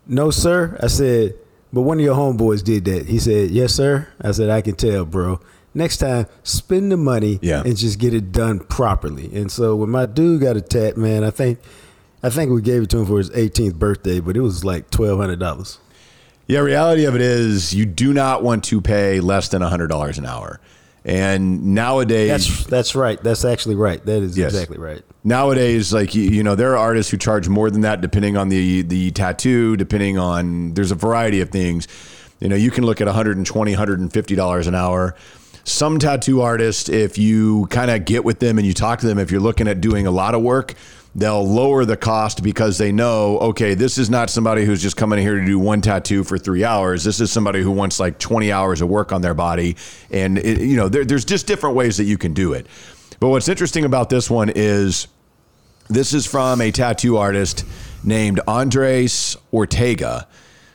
[0.05, 0.77] No, sir.
[0.83, 1.35] I said,
[1.71, 3.05] But one of your homeboys did that.
[3.07, 4.07] He said, Yes, sir.
[4.21, 5.39] I said, I can tell, bro.
[5.73, 7.61] Next time, spend the money Yeah.
[7.63, 9.33] and just get it done properly.
[9.33, 11.59] And so when my dude got a tat, man, I think
[12.23, 14.89] I think we gave it to him for his 18th birthday, but it was like
[14.89, 15.79] twelve hundred dollars.
[16.47, 20.25] Yeah, reality of it is you do not want to pay less than $100 an
[20.25, 20.61] hour.
[21.07, 23.21] And nowadays, That's that's right.
[23.23, 24.05] That's actually right.
[24.05, 24.51] That is Yes.
[24.53, 25.01] exactly right.
[25.23, 28.49] nowadays like you, you know there are artists who charge more than that depending on
[28.49, 31.87] the the tattoo depending on there's a variety of things
[32.41, 35.15] you know you can look at 120 150 dollars an hour
[35.63, 39.17] some tattoo artists if you kind of get with them and you talk to them
[39.17, 40.75] if you're looking at doing a lot of work
[41.17, 45.19] they'll lower the cost because they know okay this is not somebody who's just coming
[45.19, 47.03] here to do one tattoo for three hours.
[47.03, 49.75] This is somebody who wants like 20 hours of work on their body.
[50.11, 52.67] And it, you know there, there's just different ways that you can do it.
[53.19, 55.07] But what's interesting about this one is
[55.89, 57.65] this is from a tattoo artist
[58.03, 60.27] named Andres Ortega,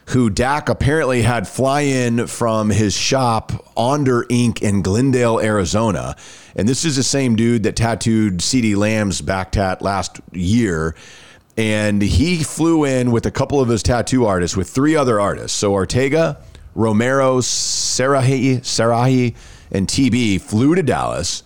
[0.06, 4.60] who Dak apparently had fly in from his shop, Onder Inc.
[4.60, 6.16] in Glendale, Arizona.
[6.56, 10.94] And this is the same dude that tattooed CeeDee Lamb's back tat last year.
[11.56, 15.56] And he flew in with a couple of his tattoo artists, with three other artists.
[15.56, 16.38] So Ortega,
[16.74, 19.34] Romero, Sarahi, Sarahi,
[19.70, 21.42] and TB flew to Dallas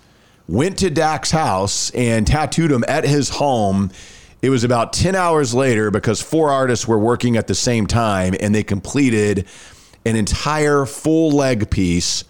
[0.48, 3.90] went to Dak's house and tattooed him at his home.
[4.46, 8.32] It was about 10 hours later because four artists were working at the same time
[8.38, 9.48] and they completed
[10.04, 12.22] an entire full leg piece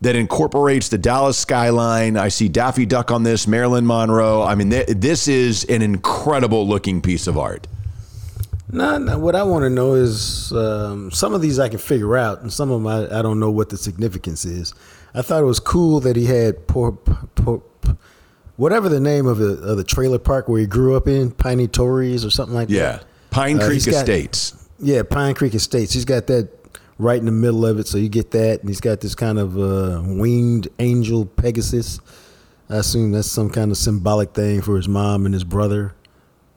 [0.00, 2.16] that incorporates the Dallas skyline.
[2.16, 4.40] I see Daffy Duck on this, Marilyn Monroe.
[4.40, 7.66] I mean, th- this is an incredible looking piece of art.
[8.70, 12.16] No, no, what I want to know is um, some of these I can figure
[12.16, 14.74] out, and some of them I, I don't know what the significance is.
[15.12, 17.64] I thought it was cool that he had poor, poor
[18.56, 21.68] whatever the name of the, of the trailer park where he grew up in, Piney
[21.68, 22.82] Torreys or something like Yeah.
[22.92, 23.00] that.
[23.00, 24.54] Yeah, Pine Uh, Creek he's got- Estates.
[24.78, 25.92] Yeah, Pine Creek Estates.
[25.92, 26.48] He's got that
[26.98, 29.38] right in the middle of it, so you get that, and he's got this kind
[29.38, 32.00] of uh, winged angel Pegasus.
[32.70, 35.94] I assume that's some kind of symbolic thing for his mom and his brother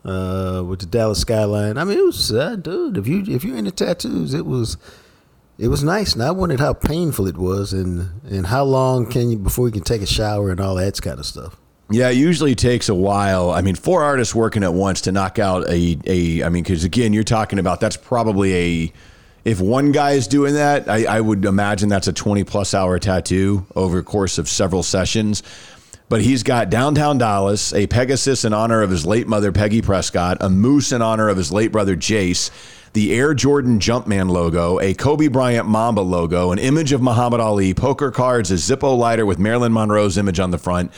[0.06, 1.78] uh, with the Dallas skyline.
[1.78, 2.98] I mean, it was uh, dude.
[2.98, 4.78] If you if you're into tattoos, it was
[5.58, 9.32] it was nice, and I wondered how painful it was, and and how long can
[9.32, 11.58] you before you can take a shower and all that kind of stuff.
[11.90, 13.50] Yeah, it usually takes a while.
[13.50, 16.44] I mean, four artists working at once to knock out a a.
[16.44, 18.94] I mean, because again, you're talking about that's probably a.
[19.46, 23.00] If one guy is doing that, I, I would imagine that's a 20 plus hour
[23.00, 25.42] tattoo over course of several sessions.
[26.10, 30.38] But he's got downtown Dallas, a Pegasus in honor of his late mother Peggy Prescott,
[30.42, 32.50] a moose in honor of his late brother Jace,
[32.94, 37.74] the Air Jordan Jumpman logo, a Kobe Bryant Mamba logo, an image of Muhammad Ali,
[37.74, 40.92] poker cards, a Zippo lighter with Marilyn Monroe's image on the front,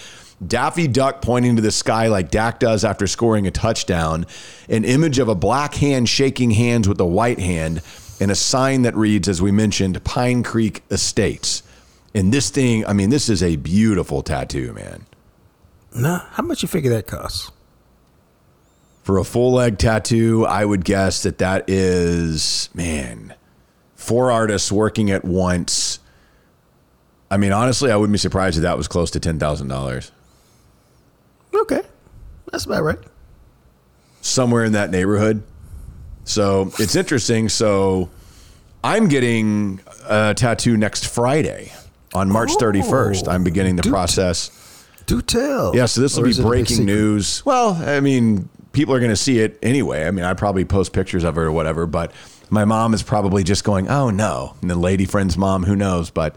[0.46, 4.26] Daffy Duck pointing to the sky like Dak does after scoring a touchdown,
[4.70, 7.82] an image of a black hand shaking hands with a white hand,
[8.22, 11.64] and a sign that reads, as we mentioned, Pine Creek Estates.
[12.14, 15.06] And this thing, I mean, this is a beautiful tattoo, man.
[15.94, 17.52] Nah, how much you figure that costs?
[19.04, 23.34] For a full leg tattoo, I would guess that that is, man,
[23.96, 26.00] four artists working at once.
[27.32, 30.12] I mean, honestly, I wouldn't be surprised if that was close to $10,000.
[31.54, 31.82] Okay,
[32.52, 33.00] that's about right.
[34.22, 35.44] somewhere in that neighborhood.
[36.26, 37.50] So it's interesting.
[37.50, 38.10] So
[38.84, 41.72] I'm getting a tattoo next Friday
[42.14, 43.28] on March 31st.
[43.28, 44.86] I'm beginning the do- process.
[45.06, 45.76] Do tell.
[45.76, 47.44] Yeah, so this will be is it a big breaking news.
[47.46, 50.06] Well, I mean, people are going to see it anyway.
[50.06, 52.12] I mean, I probably post pictures of it or whatever, but
[52.52, 56.12] my mom is probably just going, "Oh no," and the lady friend's mom, who knows?
[56.12, 56.36] But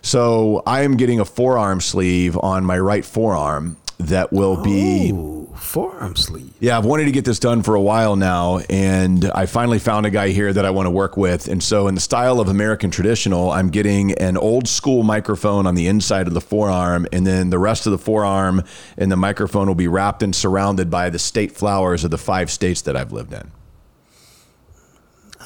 [0.00, 3.76] so I am getting a forearm sleeve on my right forearm
[4.08, 5.10] that will be.
[5.10, 6.52] Ooh, forearm sleeve.
[6.60, 10.06] Yeah, I've wanted to get this done for a while now, and I finally found
[10.06, 11.48] a guy here that I want to work with.
[11.48, 15.74] And so, in the style of American traditional, I'm getting an old school microphone on
[15.74, 18.62] the inside of the forearm, and then the rest of the forearm
[18.96, 22.50] and the microphone will be wrapped and surrounded by the state flowers of the five
[22.50, 23.50] states that I've lived in.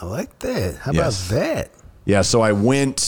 [0.01, 0.77] I like that.
[0.77, 1.29] How Yes.
[1.31, 1.71] about that?
[2.05, 3.01] Yeah, so I went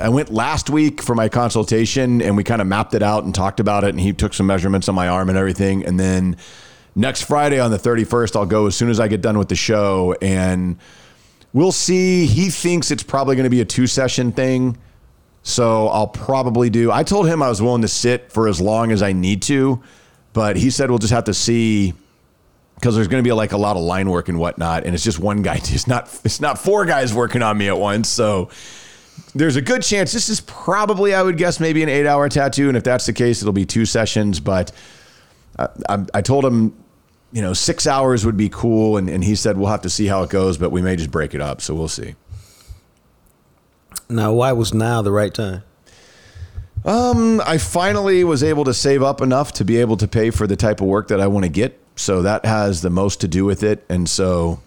[0.00, 3.34] I went last week for my consultation and we kind of mapped it out and
[3.34, 6.36] talked about it and he took some measurements on my arm and everything and then
[6.94, 9.56] next Friday on the 31st I'll go as soon as I get done with the
[9.56, 10.78] show and
[11.52, 14.76] we'll see he thinks it's probably going to be a two session thing.
[15.42, 18.92] So I'll probably do I told him I was willing to sit for as long
[18.92, 19.82] as I need to,
[20.32, 21.94] but he said we'll just have to see
[22.78, 25.02] because there's going to be like a lot of line work and whatnot, and it's
[25.02, 25.56] just one guy.
[25.64, 28.08] It's not it's not four guys working on me at once.
[28.08, 28.50] So
[29.34, 32.68] there's a good chance this is probably I would guess maybe an eight hour tattoo,
[32.68, 34.40] and if that's the case, it'll be two sessions.
[34.40, 34.72] But
[35.58, 36.74] I, I, I told him,
[37.32, 40.06] you know, six hours would be cool, and, and he said we'll have to see
[40.06, 41.60] how it goes, but we may just break it up.
[41.60, 42.14] So we'll see.
[44.08, 45.62] Now, why was now the right time?
[46.84, 50.46] Um, I finally was able to save up enough to be able to pay for
[50.46, 51.78] the type of work that I want to get.
[51.96, 53.84] So that has the most to do with it.
[53.88, 54.60] And so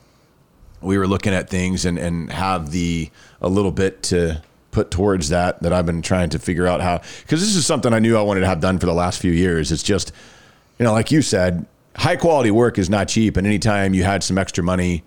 [0.81, 3.09] we were looking at things and, and have the
[3.41, 4.41] a little bit to
[4.71, 7.93] put towards that that I've been trying to figure out how because this is something
[7.93, 9.71] I knew I wanted to have done for the last few years.
[9.71, 10.11] It's just,
[10.79, 11.65] you know, like you said,
[11.95, 13.37] high quality work is not cheap.
[13.37, 15.03] And anytime you had some extra money,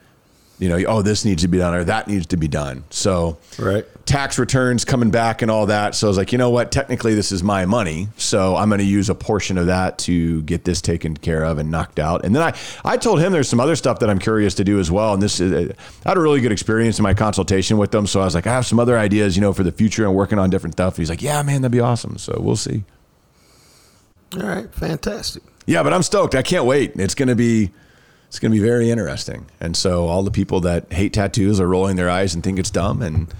[0.59, 2.85] you know, oh, this needs to be done or that needs to be done.
[2.91, 3.85] So Right.
[4.07, 5.95] tax returns coming back and all that.
[5.97, 6.71] So I was like, you know what?
[6.71, 10.43] Technically, this is my money, so I'm going to use a portion of that to
[10.43, 12.25] get this taken care of and knocked out.
[12.25, 14.79] And then I, I told him there's some other stuff that I'm curious to do
[14.79, 15.13] as well.
[15.13, 15.73] And this, is,
[16.05, 18.07] I had a really good experience in my consultation with them.
[18.07, 20.15] So I was like, I have some other ideas, you know, for the future and
[20.15, 20.95] working on different stuff.
[20.95, 22.17] And He's like, yeah, man, that'd be awesome.
[22.19, 22.85] So we'll see.
[24.37, 25.43] All right, fantastic.
[25.67, 26.35] Yeah, but I'm stoked.
[26.35, 26.93] I can't wait.
[26.97, 27.71] It's going to be
[28.35, 29.47] it's going to be very interesting.
[29.61, 32.69] And so all the people that hate tattoos are rolling their eyes and think it's
[32.69, 33.33] dumb and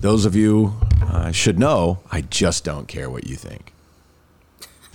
[0.00, 0.72] those of you
[1.02, 3.74] uh, should know, I just don't care what you think.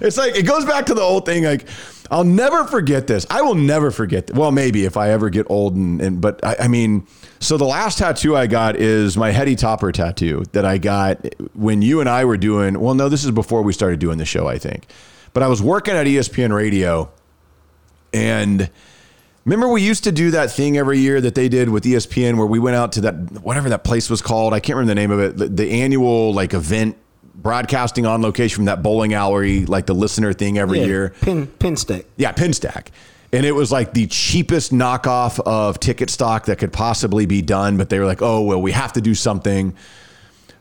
[0.00, 1.68] it's like it goes back to the old thing like
[2.10, 3.24] I'll never forget this.
[3.30, 4.26] I will never forget.
[4.26, 7.06] Th- well, maybe if I ever get old and, and but I, I mean,
[7.38, 11.82] so the last tattoo I got is my Hetty Topper tattoo that I got when
[11.82, 12.80] you and I were doing.
[12.80, 14.86] Well, no, this is before we started doing the show, I think.
[15.32, 17.10] But I was working at ESPN Radio,
[18.12, 18.70] and
[19.46, 22.46] Remember, we used to do that thing every year that they did with ESPN, where
[22.46, 24.52] we went out to that whatever that place was called.
[24.52, 25.36] I can't remember the name of it.
[25.38, 26.96] The, the annual like event
[27.34, 31.14] broadcasting on location from that bowling alley, like the listener thing every Yeah, year.
[31.22, 32.04] Pin pin stack.
[32.16, 32.88] Yeah, Pinstack.
[33.32, 37.78] And it was like the cheapest knockoff of ticket stock that could possibly be done.
[37.78, 39.74] But they were like, oh, well, we have to do something.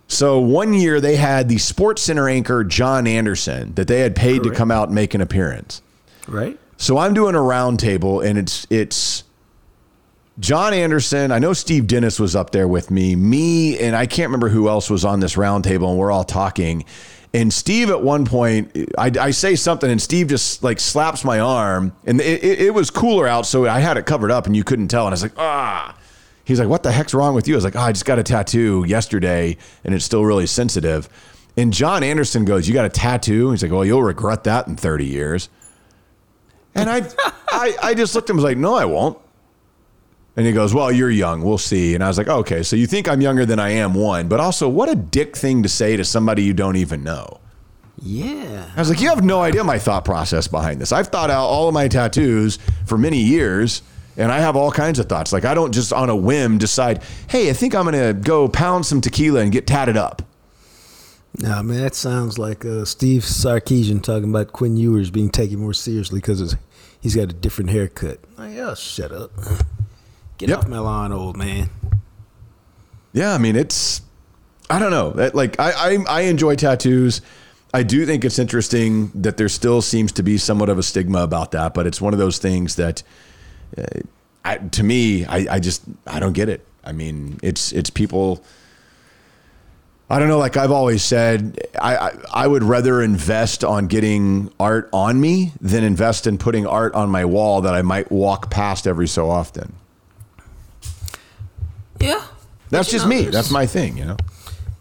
[0.07, 4.51] So one year they had the SportsCenter anchor, John Anderson, that they had paid to
[4.51, 5.81] come out and make an appearance.
[6.27, 6.57] Right.
[6.81, 9.25] So I'm doing a roundtable, and it's it's
[10.39, 11.29] John Anderson.
[11.29, 13.17] I know Steve Dennis was up there with me.
[13.17, 16.85] Me and I can't remember who else was on this roundtable, and we're all talking.
[17.33, 21.41] And Steve, at one point, I, I say something, and Steve just like slaps my
[21.41, 24.55] arm, and it, it, it was cooler out, so I had it covered up, and
[24.55, 25.05] you couldn't tell.
[25.05, 25.97] And I was like, ah.
[26.45, 28.17] He's like, "What the heck's wrong with you?" I was like, oh, "I just got
[28.17, 31.09] a tattoo yesterday, and it's still really sensitive."
[31.57, 34.77] And John Anderson goes, "You got a tattoo?" He's like, "Well, you'll regret that in
[34.77, 35.49] 30 years."
[36.75, 37.01] And I,
[37.49, 39.17] I, I just looked at him and was like, no, I won't.
[40.35, 41.41] And he goes, well, you're young.
[41.41, 41.95] We'll see.
[41.95, 44.39] And I was like, okay, so you think I'm younger than I am, one, but
[44.39, 47.39] also what a dick thing to say to somebody you don't even know.
[48.01, 48.69] Yeah.
[48.75, 50.93] I was like, you have no idea my thought process behind this.
[50.93, 53.81] I've thought out all of my tattoos for many years,
[54.15, 55.33] and I have all kinds of thoughts.
[55.33, 58.47] Like, I don't just on a whim decide, hey, I think I'm going to go
[58.47, 60.21] pound some tequila and get tatted up.
[61.41, 65.73] Nah, man, that sounds like uh, Steve Sarkisian talking about Quinn Ewers being taken more
[65.73, 66.55] seriously because
[66.99, 68.19] he's got a different haircut.
[68.37, 69.31] Like, oh, shut up.
[70.37, 70.57] Get Yep.
[70.59, 71.69] off my lawn, old man.
[73.13, 74.01] Yeah, I mean it's
[74.69, 75.11] I don't know.
[75.11, 77.21] That- Like I, I I enjoy tattoos.
[77.73, 81.21] I do think it's interesting that there still seems to be somewhat of a stigma
[81.23, 83.03] about that, but it's one of those things that
[83.77, 83.83] uh,
[84.43, 86.65] I, to me I, I just I don't get it.
[86.83, 88.43] I mean, it's it's people
[90.09, 90.39] I don't know.
[90.39, 95.53] Like I've always said, I, I I would rather invest on getting art on me
[95.61, 99.29] than invest in putting art on my wall that I might walk past every so
[99.29, 99.73] often.
[101.99, 102.23] Yeah.
[102.69, 103.21] That's just know, me.
[103.25, 103.97] That's my thing.
[103.97, 104.17] You know.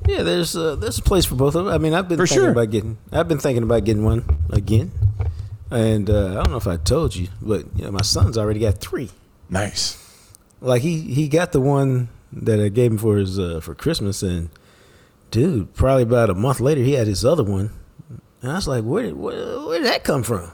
[0.07, 1.75] Yeah, there's uh, there's a place for both of them.
[1.75, 2.51] I mean, I've been For thinking sure.
[2.53, 4.91] about getting I've been thinking about getting one again,
[5.71, 8.61] and uh, I don't know if I told you, but you know, my son's already
[8.61, 9.11] got three.
[9.51, 10.03] Nice.
[10.63, 14.23] Like he he got the one that I gave him for his uh, for Christmas,
[14.23, 14.49] and
[15.31, 17.71] dude, probably about a month later, he had his other one,
[18.43, 20.51] and I was like, where did where, where did that come from?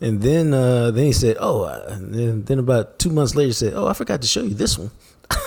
[0.00, 3.52] And then uh, then he said, oh, and then, then about two months later, he
[3.52, 4.90] said, oh, I forgot to show you this one.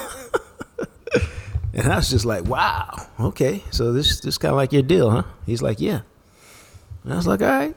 [1.73, 3.63] And I was just like, wow, okay.
[3.71, 5.23] So this this kind of like your deal, huh?
[5.45, 6.01] He's like, yeah.
[7.03, 7.75] And I was like, all right.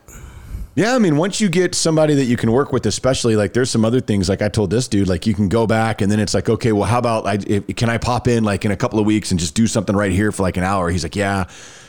[0.76, 3.70] Yeah, I mean, once you get somebody that you can work with, especially like there's
[3.70, 4.28] some other things.
[4.28, 6.72] Like I told this dude, like you can go back and then it's like, okay,
[6.72, 7.38] well, how about I?
[7.46, 9.94] If, can I pop in like in a couple of weeks and just do something
[9.94, 10.90] right here for like an hour?
[10.90, 11.44] He's like, yeah,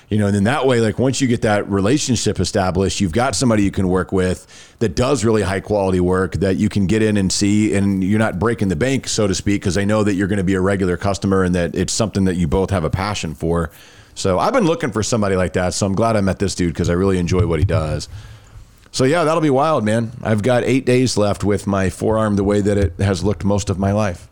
[0.10, 0.28] you know.
[0.28, 3.72] And then that way, like once you get that relationship established, you've got somebody you
[3.72, 7.32] can work with that does really high quality work that you can get in and
[7.32, 10.28] see, and you're not breaking the bank, so to speak, because they know that you're
[10.28, 12.92] going to be a regular customer and that it's something that you both have a
[12.92, 13.72] passion for.
[14.14, 15.74] So I've been looking for somebody like that.
[15.74, 18.08] So I'm glad I met this dude because I really enjoy what he does.
[18.96, 20.14] So yeah, that'll be wild, man.
[20.24, 23.70] I've got eight days left with my forearm the way that it has looked most
[23.70, 24.30] of my life.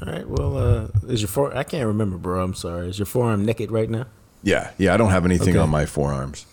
[0.00, 0.26] All right.
[0.26, 1.54] Well, uh, is your fore?
[1.54, 2.42] I can't remember, bro.
[2.42, 2.88] I'm sorry.
[2.88, 4.06] Is your forearm naked right now?
[4.42, 4.94] Yeah, yeah.
[4.94, 5.58] I don't have anything Okay.
[5.58, 6.46] on my forearms.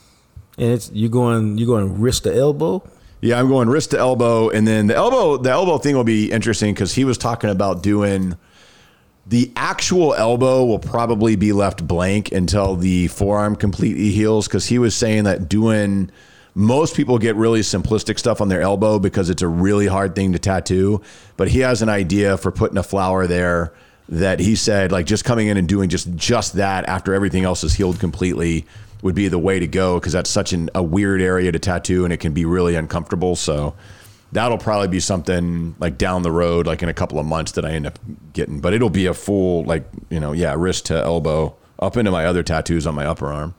[0.57, 2.83] And it's you going you going wrist to elbow?
[3.21, 5.37] Yeah, I'm going wrist to elbow, and then the elbow.
[5.37, 8.35] The elbow thing will be interesting because he was talking about doing
[9.25, 14.49] the actual elbow will probably be left blank until the forearm completely heals.
[14.49, 16.11] Because he was saying that doing
[16.55, 20.33] most people get really simplistic stuff on their elbow because it's a really hard thing
[20.33, 21.01] to tattoo.
[21.35, 23.73] But he has an idea for putting a flower there
[24.09, 27.63] that he said like just coming in and doing just just that after everything else
[27.63, 28.65] is healed completely
[29.01, 32.03] would be the way to go because that's such an, a weird area to tattoo
[32.03, 33.35] and it can be really uncomfortable.
[33.35, 33.75] So
[34.31, 37.65] that'll probably be something like down the road, like in a couple of months that
[37.65, 37.99] I end up
[38.33, 38.59] getting.
[38.59, 42.25] But it'll be a full like you know yeah wrist to elbow up into my
[42.25, 43.55] other tattoos on my upper arm.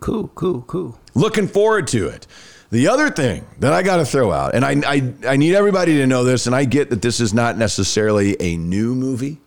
[0.00, 0.98] Cool, cool, cool.
[1.14, 2.26] Looking forward to it.
[2.70, 5.96] The other thing that I got to throw out, and I, I I need everybody
[5.96, 9.40] to know this, and I get that this is not necessarily a new movie,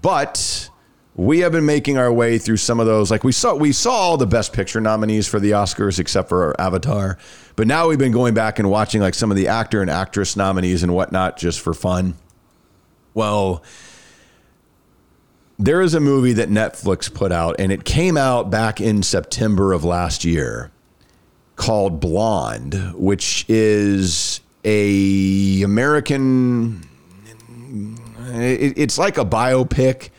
[0.00, 0.70] but
[1.14, 3.10] we have been making our way through some of those.
[3.10, 6.58] Like we saw, we saw all the Best Picture nominees for the Oscars, except for
[6.60, 7.18] Avatar.
[7.54, 10.36] But now we've been going back and watching like some of the actor and actress
[10.36, 12.14] nominees and whatnot, just for fun.
[13.14, 13.62] Well,
[15.58, 19.72] there is a movie that Netflix put out, and it came out back in September
[19.72, 20.70] of last year
[21.56, 26.82] called Blonde, which is a American.
[28.28, 30.10] It's like a biopic,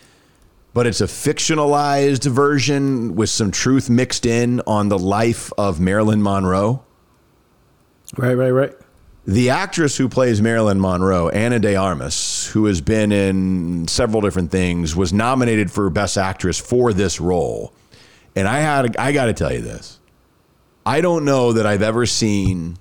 [0.74, 6.24] but it's a fictionalized version with some truth mixed in on the life of Marilyn
[6.24, 6.84] Monroe.
[8.16, 8.74] Right, right, right.
[9.28, 14.52] The actress who plays Marilyn Monroe, Ana de Armas, who has been in several different
[14.52, 17.74] things, was nominated for Best Actress for this role.
[18.38, 20.00] And I had I got to tell you this.
[20.86, 22.78] I don't know that I've ever seen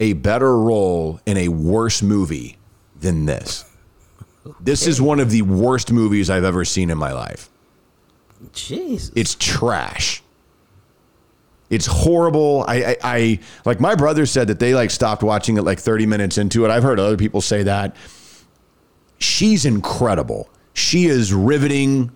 [0.00, 2.56] a better role in a worse movie
[2.98, 3.70] than this.
[4.60, 7.50] This is one of the worst movies I've ever seen in my life.
[8.54, 9.12] Jesus.
[9.14, 10.22] It's trash.
[11.70, 12.64] It's horrible.
[12.68, 16.06] I, I, I like my brother said that they like stopped watching it like 30
[16.06, 16.70] minutes into it.
[16.70, 17.96] I've heard other people say that.
[19.18, 20.50] She's incredible.
[20.74, 22.12] She is riveting.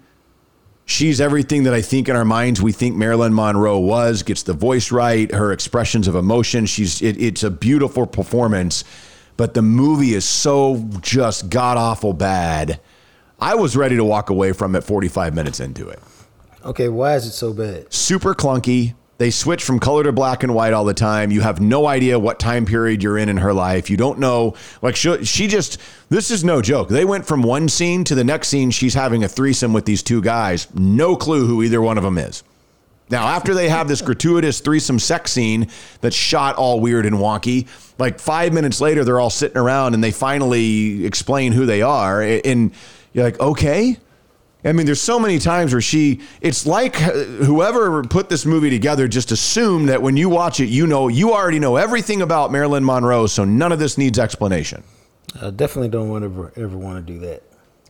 [0.84, 4.22] She's everything that I think in our minds we think Marilyn Monroe was.
[4.22, 6.66] Gets the voice right, her expressions of emotion.
[6.66, 8.84] She's it, it's a beautiful performance,
[9.36, 12.80] but the movie is so just god awful bad.
[13.40, 16.00] I was ready to walk away from it 45 minutes into it
[16.64, 17.92] okay, why is it so bad?
[17.92, 18.94] super clunky.
[19.18, 21.32] They switch from color to black and white all the time.
[21.32, 23.90] You have no idea what time period you're in in her life.
[23.90, 24.54] You don't know.
[24.80, 26.88] Like she, she just, this is no joke.
[26.88, 28.70] They went from one scene to the next scene.
[28.70, 30.72] She's having a threesome with these two guys.
[30.72, 32.44] No clue who either one of them is.
[33.10, 35.68] Now, after they have this gratuitous threesome sex scene
[36.00, 37.66] that's shot all weird and wonky,
[37.98, 42.22] like five minutes later, they're all sitting around and they finally explain who they are.
[42.22, 42.70] And
[43.12, 43.96] you're like, okay.
[44.64, 49.06] I mean, there's so many times where she, it's like whoever put this movie together
[49.06, 52.84] just assumed that when you watch it, you know, you already know everything about Marilyn
[52.84, 54.82] Monroe, so none of this needs explanation.
[55.40, 57.44] I definitely don't want to ever, ever want to do that.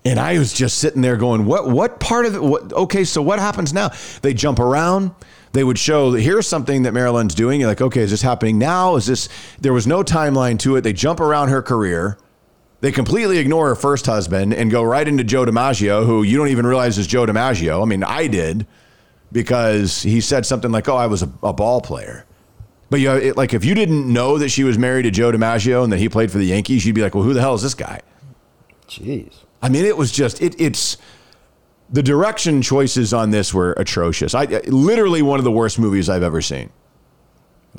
[0.04, 2.42] And I was just sitting there going, what, what part of it?
[2.42, 3.90] What, okay, so what happens now?
[4.20, 5.12] They jump around.
[5.52, 7.60] They would show, that here's something that Marilyn's doing.
[7.60, 8.96] You're like, okay, is this happening now?
[8.96, 10.82] Is this, there was no timeline to it.
[10.82, 12.18] They jump around her career.
[12.80, 16.48] They completely ignore her first husband and go right into Joe DiMaggio, who you don't
[16.48, 17.82] even realize is Joe DiMaggio.
[17.82, 18.66] I mean, I did
[19.32, 22.24] because he said something like, oh, I was a, a ball player.
[22.90, 25.32] But you know, it, like if you didn't know that she was married to Joe
[25.32, 27.54] DiMaggio and that he played for the Yankees, you'd be like, well, who the hell
[27.54, 28.00] is this guy?
[28.86, 29.34] Jeez.
[29.60, 30.96] I mean, it was just it, it's
[31.90, 34.34] the direction choices on this were atrocious.
[34.34, 36.70] I literally one of the worst movies I've ever seen.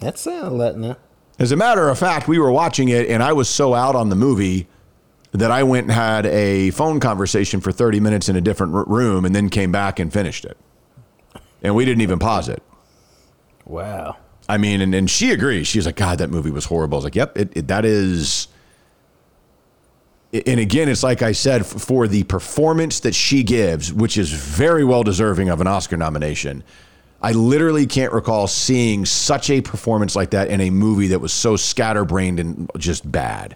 [0.01, 0.97] That sounds like now.
[1.39, 4.09] As a matter of fact, we were watching it and I was so out on
[4.09, 4.67] the movie
[5.31, 8.85] that I went and had a phone conversation for 30 minutes in a different r-
[8.85, 10.57] room and then came back and finished it.
[11.61, 12.63] And we didn't even pause it.
[13.65, 14.17] Wow.
[14.47, 15.67] I mean, and, and she agrees.
[15.67, 16.95] She's like, God, that movie was horrible.
[16.95, 18.47] I was like, yep, it, it, that is.
[20.33, 24.83] And again, it's like I said, for the performance that she gives, which is very
[24.83, 26.63] well deserving of an Oscar nomination.
[27.21, 31.33] I literally can't recall seeing such a performance like that in a movie that was
[31.33, 33.55] so scatterbrained and just bad.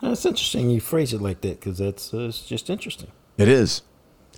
[0.00, 0.70] That's interesting.
[0.70, 3.10] You phrase it like that because that's uh, it's just interesting.
[3.38, 3.82] It is.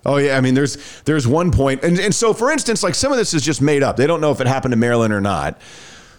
[0.04, 3.11] Oh yeah, I mean, there's there's one point, and and so for instance, like some
[3.11, 3.96] of this is just made up.
[3.96, 5.61] They don't know if it happened to Marilyn or not.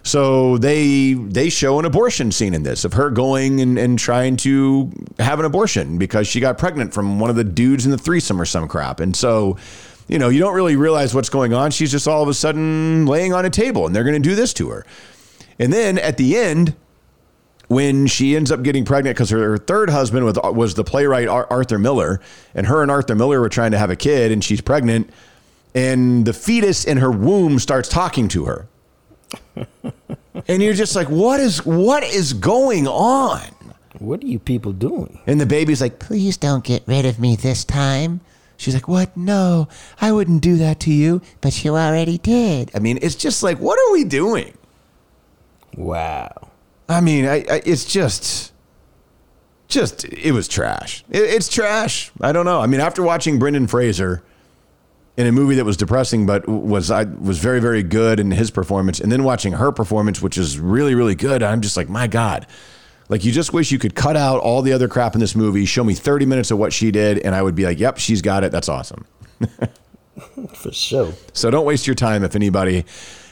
[0.08, 4.38] So they they show an abortion scene in this of her going and, and trying
[4.38, 7.98] to have an abortion because she got pregnant from one of the dudes in the
[7.98, 9.02] threesome or some crap.
[9.02, 9.58] And so,
[10.08, 11.72] you know, you don't really realize what's going on.
[11.72, 14.34] She's just all of a sudden laying on a table and they're going to do
[14.34, 14.86] this to her.
[15.60, 16.74] And then at the end,
[17.68, 21.48] when she ends up getting pregnant because her third husband was, was the playwright Ar-
[21.50, 22.22] Arthur Miller,
[22.56, 25.10] and her and Arthur Miller were trying to have a kid, and she's pregnant,
[25.76, 28.68] and the fetus in her womb starts talking to her,
[30.48, 33.44] and you're just like, what is what is going on?
[34.00, 35.20] What are you people doing?
[35.26, 38.22] And the baby's like, please don't get rid of me this time.
[38.56, 39.16] She's like, what?
[39.18, 39.68] No,
[40.02, 42.72] I wouldn't do that to you, but you already did.
[42.76, 44.58] I mean, it's just like, what are we doing?
[45.76, 46.47] Wow.
[46.90, 48.54] I mean, I, I, it's just,
[49.68, 51.04] just it was trash.
[51.10, 52.12] It, it's trash.
[52.22, 52.62] I don't know.
[52.62, 54.24] I mean, after watching Brendan Fraser
[55.18, 58.52] in a movie that was depressing, but was I was very very good in his
[58.52, 62.08] performance, and then watching her performance, which is really really good, I'm just like, my
[62.08, 62.48] God.
[63.10, 65.66] Like you just wish you could cut out all the other crap in this movie,
[65.66, 68.22] show me 30 minutes of what she did, and I would be like, "Yep, she's
[68.22, 68.52] got it.
[68.52, 69.06] That's awesome."
[70.54, 71.14] For sure.
[71.34, 72.86] So don't waste your time if anybody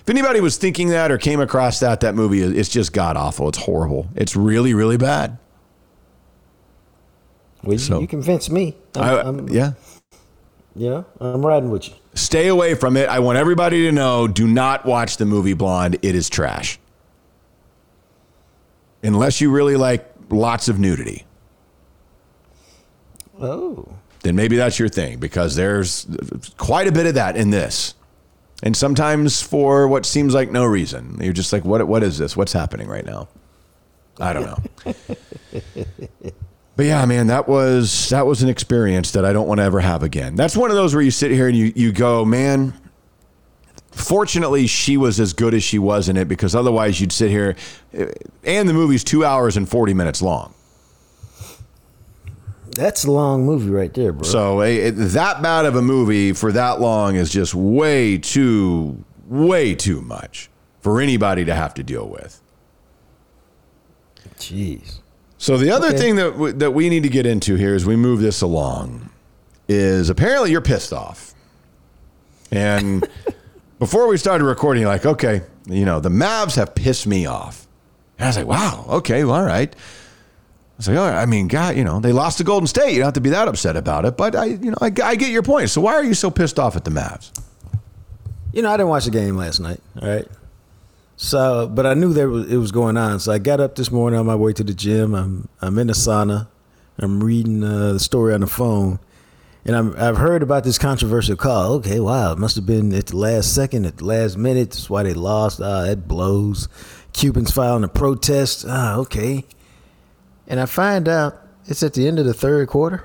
[0.06, 3.50] if anybody was thinking that or came across that that movie it's just god awful.
[3.50, 4.08] It's horrible.
[4.16, 5.38] It's really really bad.
[7.64, 8.78] Well, So- you, convinced me.
[8.96, 9.74] I'm, I, I'm, yeah.
[10.76, 11.96] Know, I'm riding with you.
[12.14, 13.08] Stay away from it.
[13.10, 15.98] I want everybody to know do not watch the movie Blonde.
[16.02, 16.78] It is trash.
[19.02, 21.26] Unless you really like lots of nudity,
[23.40, 23.86] Oh.
[24.24, 26.08] then maybe that's your thing because there's
[26.58, 27.94] quite a bit of that in this.
[28.64, 31.18] And sometimes for what seems like no reason.
[31.22, 32.38] You're just like, what, what is this?
[32.38, 33.28] What's happening right now?
[34.20, 35.64] I don't know.
[36.76, 39.80] But yeah, man, that was that was an experience that I don't want to ever
[39.80, 40.36] have again.
[40.36, 42.74] That's one of those where you sit here and you you go, man,
[43.92, 47.56] fortunately, she was as good as she was in it because otherwise you'd sit here,
[47.94, 48.12] eh,
[48.44, 50.54] and the movie's two hours and 40 minutes long.
[52.76, 54.24] That's a long movie right there, bro.
[54.24, 59.74] So eh, that bad of a movie for that long is just way too, way
[59.76, 60.50] too much
[60.82, 62.42] for anybody to have to deal with.
[64.38, 65.00] Jeez.
[65.38, 65.98] So the other Okay.
[65.98, 69.10] thing that w- that we need to get into here as we move this along
[69.68, 71.34] is apparently you're pissed off.
[72.52, 73.08] And
[73.80, 77.68] before we started recording, you're like, okay, you know, the Mavs have pissed me off.
[78.18, 79.76] And I was like, wow, okay, well, all right.
[80.76, 82.92] I was like, right, I mean, God, you know, they lost to Golden State.
[82.92, 84.18] You don't have to be that upset about it.
[84.18, 85.70] But I, you know, I, I get your point.
[85.70, 87.32] So why are you so pissed off at the Mavs?
[88.52, 89.80] You know, I didn't watch the game last night.
[90.02, 90.28] Right.
[91.18, 93.22] So, but I knew there was it was going on.
[93.22, 95.16] So I got up this morning on my way to the gym.
[95.16, 96.48] I'm I'm in the sauna.
[96.98, 99.00] I'm reading uh, the story on the phone,
[99.66, 101.74] and I'm, I've heard about this controversial call.
[101.74, 104.72] Okay, wow, it must have been at the last second, at the last minute.
[104.72, 105.62] That's why they lost.
[105.62, 106.70] Ah, that blows.
[107.14, 108.66] Cuban's filing a protest.
[108.68, 109.46] Ah, okay.
[110.48, 113.04] And I find out it's at the end of the third quarter.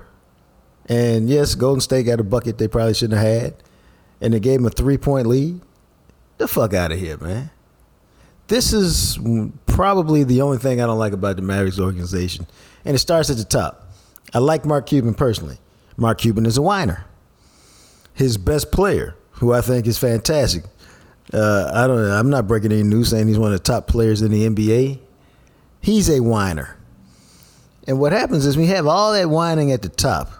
[0.87, 3.55] And yes, Golden State got a bucket they probably shouldn't have had.
[4.21, 5.61] And they gave them a three point lead.
[6.39, 7.51] The fuck out of here, man.
[8.49, 9.19] This is
[9.67, 12.47] probably the only thing I don't like about the Mavericks organization.
[12.85, 13.89] And it starts at the top.
[14.35, 15.59] I like Mark Cuban personally.
[15.97, 17.05] Mark Cuban is a whiner.
[18.15, 20.65] His best player, who I think is fantastic.
[21.33, 22.11] Uh, I don't.
[22.11, 24.99] I'm not breaking any news saying he's one of the top players in the NBA.
[25.81, 26.77] He's a whiner.
[27.87, 30.31] And what happens is we have all that whining at the top,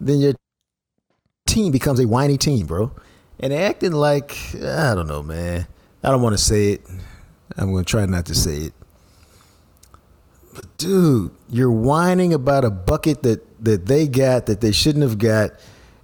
[0.00, 0.34] then your
[1.46, 2.92] team becomes a whiny team, bro.
[3.40, 5.66] And acting like I don't know, man.
[6.02, 6.82] I don't want to say it.
[7.56, 8.74] I'm gonna try not to say it.
[10.54, 15.18] But dude, you're whining about a bucket that that they got that they shouldn't have
[15.18, 15.52] got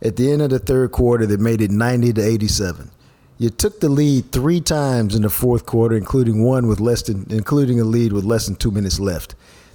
[0.03, 2.91] at the end of the third quarter that made it 90 to 87.
[3.39, 7.27] You took the lead three times in the fourth quarter, including one with less than
[7.31, 9.35] including a lead with less than two minutes left.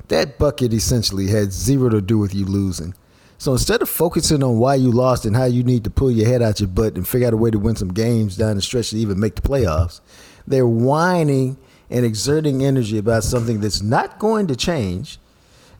[0.09, 2.93] That bucket essentially had zero to do with you losing.
[3.37, 6.27] So instead of focusing on why you lost and how you need to pull your
[6.27, 8.61] head out your butt and figure out a way to win some games down the
[8.61, 9.99] stretch to even make the playoffs,
[10.47, 11.57] they're whining
[11.89, 15.19] and exerting energy about something that's not going to change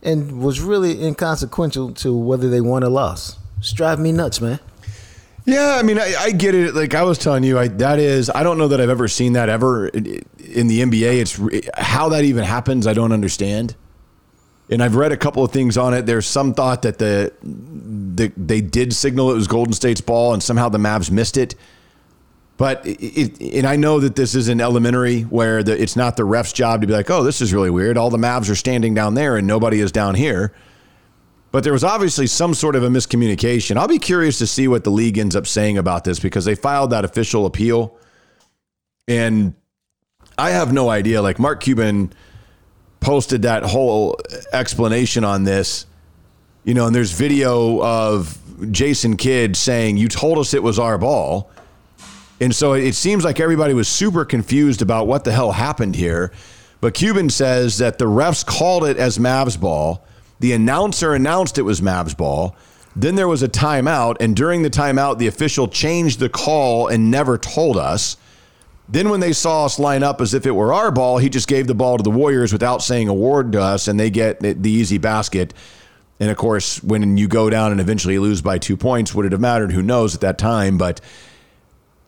[0.04, 3.40] and was really inconsequential to whether they won or lost.
[3.58, 4.60] It's driving me nuts, man.
[5.46, 6.74] Yeah, I mean, I, I get it.
[6.74, 9.34] Like I was telling you, I, that is, I don't know that I've ever seen
[9.34, 10.04] that ever in,
[10.68, 11.22] the NBA.
[11.22, 11.40] It's
[11.78, 12.88] how that even happens.
[12.88, 13.76] I don't understand.
[14.70, 16.06] And I've read a couple of things on it.
[16.08, 20.42] There's some thought that the, the they did signal it was Golden State's ball, and
[20.42, 21.56] somehow the Mavs missed it.
[22.58, 26.16] But it, it, and I know that this is an elementary where the, it's not
[26.16, 27.98] the ref's job to be like, oh, this is really weird.
[27.98, 30.54] All the Mavs are standing down there and nobody is down here.
[31.52, 33.78] But there was obviously some sort of a miscommunication.
[33.78, 36.56] I'll be curious to see what the league ends up saying about this because they
[36.56, 37.98] filed that official appeal.
[39.08, 39.54] And
[40.38, 41.22] I have no idea.
[41.22, 42.14] Like Mark Cuban
[43.06, 44.20] posted that whole
[44.52, 45.86] explanation on this,
[46.64, 48.36] you know, and there's video of
[48.72, 51.52] Jason Kidd saying, You told us it was our ball.
[52.42, 56.32] And so it seems like everybody was super confused about what the hell happened here.
[56.82, 60.04] But Cuban says that the refs called it as Mavs ball.
[60.40, 62.56] The announcer announced it was Mavs ball.
[62.96, 64.18] Then there was a timeout.
[64.20, 68.18] And during the timeout, the official changed the call and never told us.
[68.88, 71.48] Then, when they saw us line up as if it were our ball, he just
[71.48, 74.40] gave the ball to the Warriors without saying a word to us, and they get
[74.40, 75.54] the easy basket.
[76.20, 79.32] And of course, when you go down and eventually lose by two points, would it
[79.32, 79.72] have mattered?
[79.72, 80.78] Who knows at that time?
[80.78, 81.02] But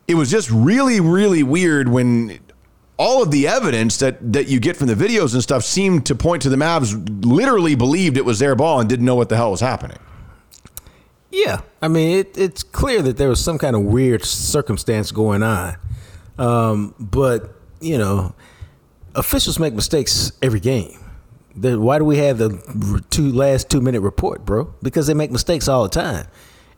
[0.07, 2.39] it was just really, really weird when
[2.97, 6.15] all of the evidence that that you get from the videos and stuff seemed to
[6.15, 9.35] point to the Mavs literally believed it was their ball and didn't know what the
[9.35, 9.99] hell was happening.
[11.29, 15.43] Yeah, I mean, it, it's clear that there was some kind of weird circumstance going
[15.43, 15.75] on.
[16.37, 18.33] Um, but, you know,
[19.15, 20.99] officials make mistakes every game.
[21.55, 24.75] Why do we have the two last two minute report, bro?
[24.83, 26.27] Because they make mistakes all the time.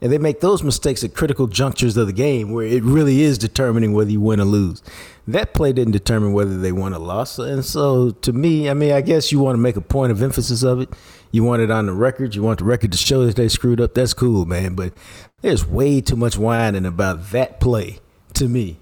[0.02, 3.36] And they make those mistakes at critical junctures of the game where it really is
[3.36, 4.82] determining whether you win or lose.
[5.28, 7.38] That play didn't determine whether they won or lost.
[7.38, 10.22] And so to me, I mean, I guess you want to make a point of
[10.22, 10.88] emphasis of it.
[11.30, 12.34] You want it on the record.
[12.34, 13.92] You want the record to show that they screwed up.
[13.92, 14.74] That's cool, man.
[14.74, 14.94] But
[15.42, 17.98] there's way too much whining about that play
[18.32, 18.78] to me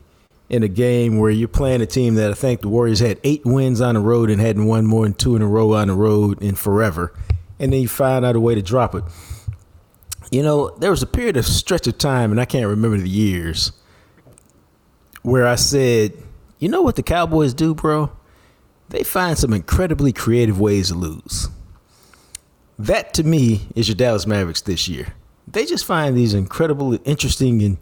[0.48, 3.42] in a game where you're playing a team that I think the Warriors had eight
[3.44, 5.94] wins on the road and hadn't won more than two in a row on the
[5.94, 7.12] road in forever.
[7.58, 9.04] And then you find out a way to drop it.
[10.30, 13.08] You know, there was a period of stretch of time, and I can't remember the
[13.08, 13.72] years,
[15.22, 16.12] where I said,
[16.58, 18.12] you know what the Cowboys do, bro?
[18.90, 21.48] They find some incredibly creative ways to lose.
[22.78, 25.14] That to me is your Dallas Mavericks this year.
[25.46, 27.78] They just find these incredible, interesting, and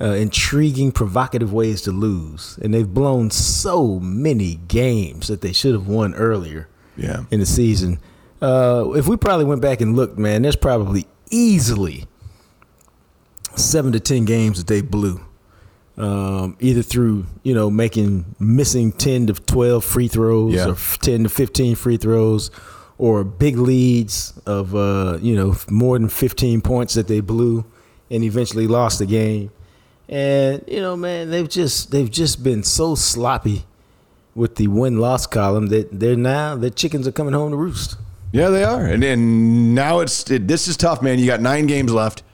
[0.00, 5.74] uh, intriguing, provocative ways to lose, and they've blown so many games that they should
[5.74, 7.24] have won earlier Yeah.
[7.30, 7.98] in the season.
[8.40, 12.06] Uh, if we probably went back and looked, man, there's probably easily
[13.56, 15.20] seven to ten games that they blew,
[15.98, 20.70] um, either through you know making missing ten to twelve free throws Yeah.
[20.70, 22.50] or ten to fifteen free throws,
[22.98, 27.64] or big leads of uh, you know more than fifteen points that they blew
[28.10, 29.50] and eventually lost the game.
[30.10, 33.64] And you know, man, they've just they've just been so sloppy
[34.34, 37.96] with the win loss column that they're now the chickens are coming home to roost.
[38.32, 38.84] Yeah, they are.
[38.84, 41.20] And, and now it's it, this is tough, man.
[41.20, 42.24] You got nine games left.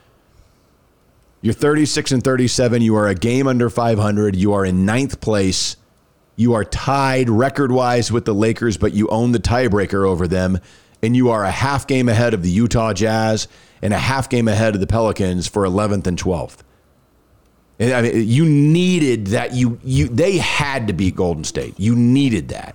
[1.43, 2.81] You're 36 and 37.
[2.81, 4.35] You are a game under 500.
[4.35, 5.77] You are in ninth place.
[6.35, 10.59] You are tied record wise with the Lakers, but you own the tiebreaker over them.
[11.03, 13.49] And you are a half game ahead of the Utah Jazz
[13.83, 16.63] and a half game ahead of the Pelicans for 11th and 12th.
[17.79, 19.53] And I mean, you needed that.
[19.53, 21.75] You you they had to beat Golden State.
[21.79, 22.75] You needed that.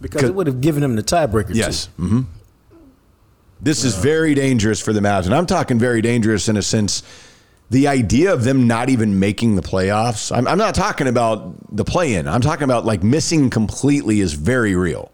[0.00, 1.54] Because it would have given them the tiebreaker.
[1.54, 1.86] Yes.
[1.86, 1.92] Too.
[2.02, 2.20] hmm
[3.60, 5.26] This is very dangerous for the Mavs.
[5.26, 7.02] And I'm talking very dangerous in a sense.
[7.70, 11.84] The idea of them not even making the playoffs, I'm, I'm not talking about the
[11.84, 12.26] play in.
[12.28, 15.10] I'm talking about like missing completely is very real.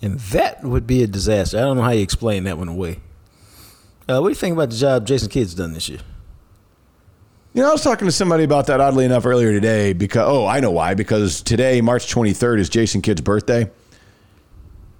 [0.00, 1.58] And that would be a disaster.
[1.58, 3.00] I don't know how you explain that one away.
[4.08, 5.98] Uh, what do you think about the job Jason Kidd's done this year?
[7.56, 10.46] You know, I was talking to somebody about that oddly enough earlier today because, oh,
[10.46, 10.92] I know why.
[10.92, 13.70] Because today, March 23rd, is Jason Kidd's birthday.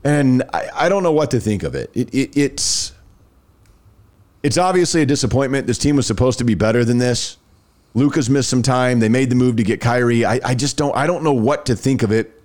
[0.03, 1.91] And I, I don't know what to think of it.
[1.93, 2.35] It, it.
[2.35, 2.95] It's
[4.43, 5.67] it's obviously a disappointment.
[5.67, 7.37] This team was supposed to be better than this.
[7.93, 9.01] Luka's missed some time.
[9.01, 10.25] They made the move to get Kyrie.
[10.25, 12.43] I, I just don't I don't know what to think of it.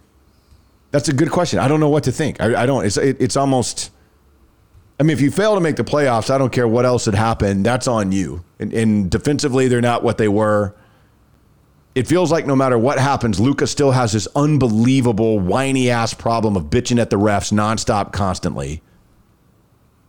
[0.92, 1.58] That's a good question.
[1.58, 2.42] I don't know what to think.
[2.42, 2.86] I, I don't.
[2.86, 3.92] It's it, it's almost.
[5.02, 7.16] I mean, if you fail to make the playoffs, I don't care what else had
[7.16, 7.66] happened.
[7.66, 8.46] That's on you.
[8.60, 10.76] And, and defensively, they're not what they were.
[11.96, 16.56] It feels like no matter what happens, Luka still has this unbelievable whiny ass problem
[16.56, 18.84] of bitching at the refs nonstop, constantly.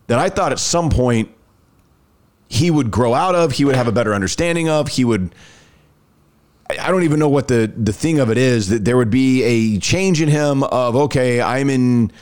[0.09, 1.30] That I thought at some point
[2.51, 5.34] he would grow out of, he would have a better understanding of, he would.
[6.68, 9.43] I don't even know what the the thing of it is that there would be
[9.43, 12.12] a change in him of okay, I'm in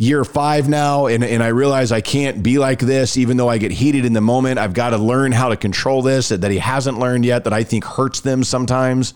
[0.00, 3.58] year five now, and, and I realize I can't be like this, even though I
[3.58, 4.58] get heated in the moment.
[4.58, 7.52] I've got to learn how to control this that, that he hasn't learned yet, that
[7.52, 9.12] I think hurts them sometimes.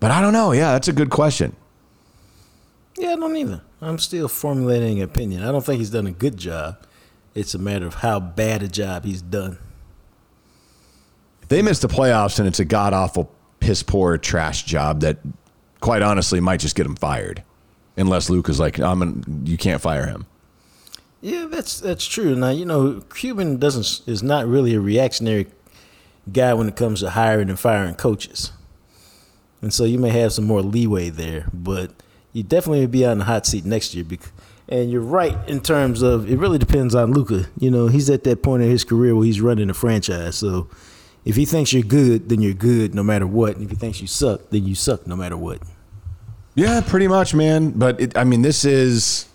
[0.00, 0.50] But I don't know.
[0.50, 1.54] Yeah, that's a good question.
[2.98, 3.62] Yeah, I don't either.
[3.80, 5.44] I'm still formulating an opinion.
[5.44, 6.84] I don't think he's done a good job.
[7.32, 9.58] It's a matter of how bad a job he's done.
[11.42, 13.30] If they miss the playoffs and it's a god awful,
[13.60, 15.18] piss poor, trash job that,
[15.78, 17.44] quite honestly, might just get him fired,
[17.96, 20.26] unless Luke is like, I'm an, you can't fire him.
[21.22, 22.36] Yeah, that's that's true.
[22.36, 25.46] Now you know Cuban doesn't is not really a reactionary
[26.30, 28.52] guy when it comes to hiring and firing coaches,
[29.62, 31.48] and so you may have some more leeway there.
[31.52, 31.90] But
[32.32, 34.04] you definitely would be on the hot seat next year.
[34.04, 34.30] Because,
[34.68, 37.46] and you're right in terms of it really depends on Luka.
[37.58, 40.36] You know, he's at that point in his career where he's running a franchise.
[40.36, 40.68] So
[41.24, 43.56] if he thinks you're good, then you're good no matter what.
[43.56, 45.62] And if he thinks you suck, then you suck no matter what.
[46.56, 47.70] Yeah, pretty much, man.
[47.70, 49.28] But it, I mean, this is.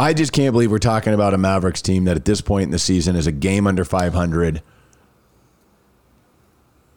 [0.00, 2.70] I just can't believe we're talking about a Mavericks team that at this point in
[2.70, 4.62] the season is a game under 500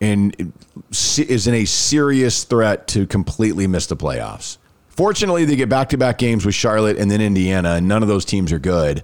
[0.02, 0.54] and
[0.92, 4.58] is in a serious threat to completely miss the playoffs.
[4.90, 8.10] Fortunately, they get back to back games with Charlotte and then Indiana, and none of
[8.10, 9.04] those teams are good.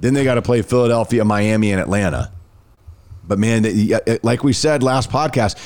[0.00, 2.30] Then they got to play Philadelphia, Miami, and Atlanta.
[3.26, 3.64] But man,
[4.22, 5.56] like we said last podcast,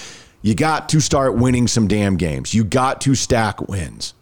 [0.46, 2.54] you got to start winning some damn games.
[2.54, 4.14] You got to stack wins.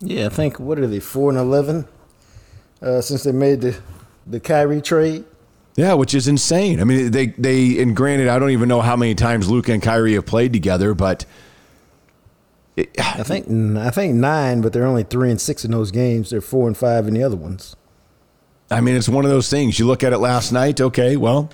[0.00, 1.86] Yeah, I think what are they four and eleven
[2.80, 3.78] uh, since they made the
[4.26, 5.24] the Kyrie trade.
[5.76, 6.80] Yeah, which is insane.
[6.80, 9.82] I mean, they they and granted, I don't even know how many times Luka and
[9.82, 11.26] Kyrie have played together, but
[12.74, 13.46] it, I think
[13.76, 16.30] I think nine, but they're only three and six in those games.
[16.30, 17.76] They're four and five in the other ones.
[18.70, 19.78] I mean, it's one of those things.
[19.78, 20.80] You look at it last night.
[20.80, 21.50] Okay, well,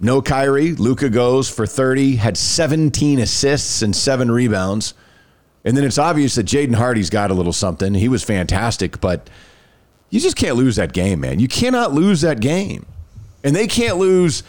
[0.00, 0.72] no Kyrie.
[0.72, 4.94] Luka goes for thirty, had seventeen assists and seven rebounds,
[5.64, 7.94] and then it's obvious that Jaden Hardy's got a little something.
[7.94, 9.28] He was fantastic, but
[10.10, 11.40] you just can't lose that game, man.
[11.40, 12.86] You cannot lose that game.
[13.44, 14.42] And they can't lose.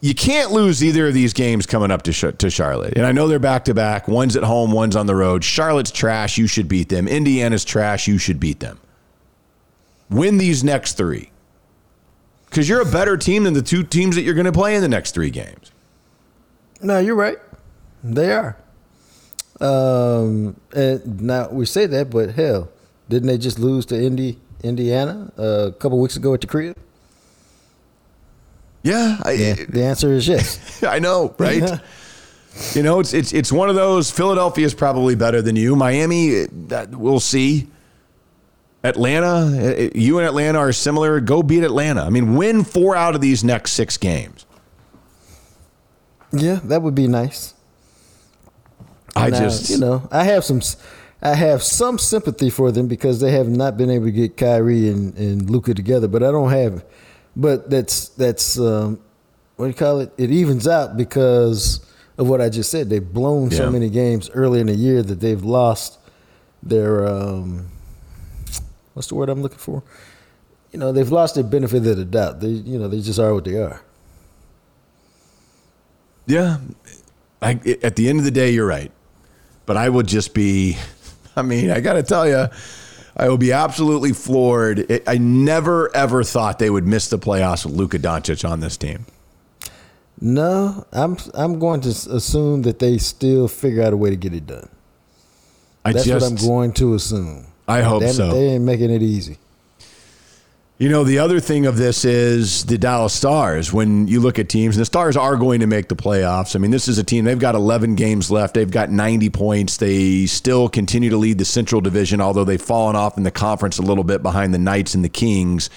[0.00, 2.94] You can't lose either of these games coming up to, to Charlotte.
[2.96, 4.08] And I know they're back to back.
[4.08, 5.44] One's at home, one's on the road.
[5.44, 6.38] Charlotte's trash.
[6.38, 7.06] You should beat them.
[7.06, 8.08] Indiana's trash.
[8.08, 8.78] You should beat them.
[10.08, 11.30] Win these next three.
[12.50, 14.82] Because you're a better team than the two teams that you're going to play in
[14.82, 15.70] the next three games.
[16.82, 17.38] No, you're right.
[18.02, 18.56] They are.
[19.60, 22.68] Um, and now we say that, but hell,
[23.08, 26.76] didn't they just lose to Indy, Indiana uh, a couple weeks ago at the crib?
[28.82, 30.82] Yeah, I, Yeah, the answer is yes.
[30.82, 31.62] I know, right?
[32.72, 34.10] you know, it's it's it's one of those.
[34.10, 35.76] Philadelphia is probably better than you.
[35.76, 37.68] Miami, that we'll see.
[38.82, 41.20] Atlanta, eh, you and Atlanta are similar.
[41.20, 42.02] Go beat Atlanta.
[42.02, 44.46] I mean, win four out of these next six games.
[46.32, 47.54] yeah, that would be nice.
[49.16, 50.60] I just, you know, I have some,
[51.20, 54.88] I have some sympathy for them because they have not been able to get Kyrie
[54.88, 56.06] and, and Luka together.
[56.08, 56.84] But I don't have,
[57.36, 59.00] but that's that's um,
[59.56, 60.12] what do you call it?
[60.16, 61.84] It evens out because
[62.16, 62.88] of what I just said.
[62.88, 63.58] They've blown Yeah.
[63.58, 65.98] so many games early in the year that they've lost
[66.62, 67.69] their um,
[68.94, 69.82] what's the word I'm looking for?
[70.72, 72.40] You know, they've lost their benefit of the doubt.
[72.40, 73.80] They, you know, they just are what they are.
[76.26, 76.58] yeah.
[77.42, 78.92] I, at the end of the day, you're right.
[79.66, 80.76] But I would just be,
[81.36, 82.48] I mean, I got to tell you,
[83.16, 84.78] I will be absolutely floored.
[84.90, 88.76] It, I never ever thought they would miss the playoffs with Luka Doncic on this
[88.76, 89.06] team.
[90.20, 94.34] No, I'm I'm going to assume that they still figure out a way to get
[94.34, 94.68] it done.
[95.84, 97.46] I That's just, what I'm going to assume.
[97.70, 98.32] I hope it, so.
[98.32, 99.38] They ain't making it easy.
[100.80, 103.70] You know, the other thing of this is the Dallas Stars.
[103.70, 106.56] When you look at teams, and the Stars are going to make the playoffs.
[106.56, 108.54] I mean, this is a team, they've got 11 games left.
[108.54, 109.76] They've got 90 points.
[109.76, 113.76] They still continue to lead the Central Division, although they've fallen off in the conference
[113.76, 115.68] a little bit behind the Knights and the Kings.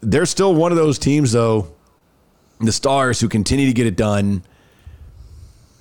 [0.00, 1.72] They're still one of those teams, though,
[2.58, 4.42] the Stars, who continue to get it done,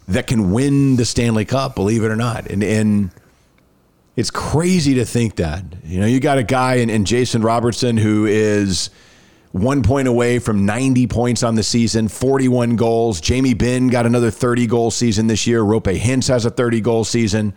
[0.07, 2.45] that can win the Stanley Cup, believe it or not.
[2.51, 3.09] And, and,
[4.21, 5.65] it's crazy to think that.
[5.83, 8.91] You know, you got a guy in, in Jason Robertson who is
[9.51, 13.19] one point away from 90 points on the season, 41 goals.
[13.19, 15.61] Jamie Benn got another 30 goal season this year.
[15.61, 17.55] Roope Hintz has a 30 goal season.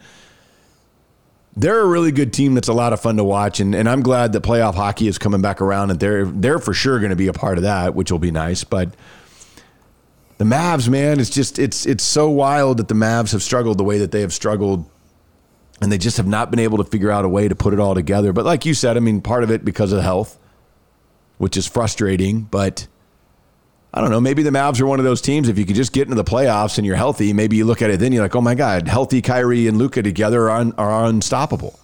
[1.55, 4.01] They're a really good team that's a lot of fun to watch, and, and I'm
[4.01, 7.17] glad that playoff hockey is coming back around, and they're they're for sure going to
[7.17, 8.65] be a part of that, which will be nice.
[8.65, 8.93] But
[10.39, 13.85] the Mavs, man, it's just it's it's so wild that the Mavs have struggled the
[13.85, 14.91] way that they have struggled
[15.81, 17.81] and they just have not been able to figure out a way to put it
[17.81, 18.33] all together.
[18.33, 20.39] But like you said, I mean, part of it because of health,
[21.39, 22.43] which is frustrating.
[22.43, 22.87] But
[23.93, 24.21] I don't know.
[24.21, 25.49] Maybe the Mavs are one of those teams.
[25.49, 27.91] If you could just get into the playoffs and you're healthy, maybe you look at
[27.91, 31.07] it then you're like, oh my god, healthy Kyrie and Luka together are, un, are
[31.07, 31.79] unstoppable.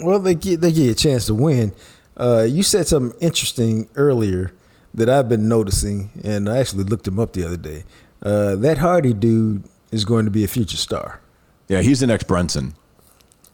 [0.00, 1.72] Well, they get they get a chance to win.
[2.16, 4.52] Uh, you said something interesting earlier
[4.94, 7.84] that I've been noticing, and I actually looked him up the other day.
[8.22, 11.20] Uh, that Hardy dude is going to be a future star.
[11.68, 12.74] Yeah, he's the next Brunson.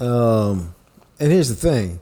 [0.00, 0.74] Um,
[1.18, 2.00] and here's the thing: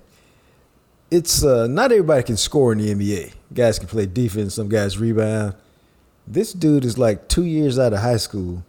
[1.10, 3.34] it's uh, not everybody can score in the NBA.
[3.52, 4.54] Guys can play defense.
[4.54, 5.54] Some guys rebound.
[6.26, 8.64] This dude is like two years out of high school,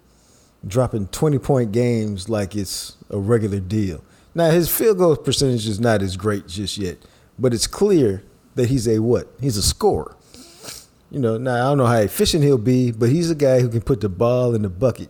[0.67, 4.03] dropping twenty point games like it's a regular deal.
[4.35, 6.97] Now his field goal percentage is not as great just yet,
[7.37, 8.23] but it's clear
[8.55, 9.27] that he's a what?
[9.39, 10.15] He's a scorer.
[11.11, 13.69] You know, now I don't know how efficient he'll be, but he's a guy who
[13.69, 15.09] can put the ball in the bucket.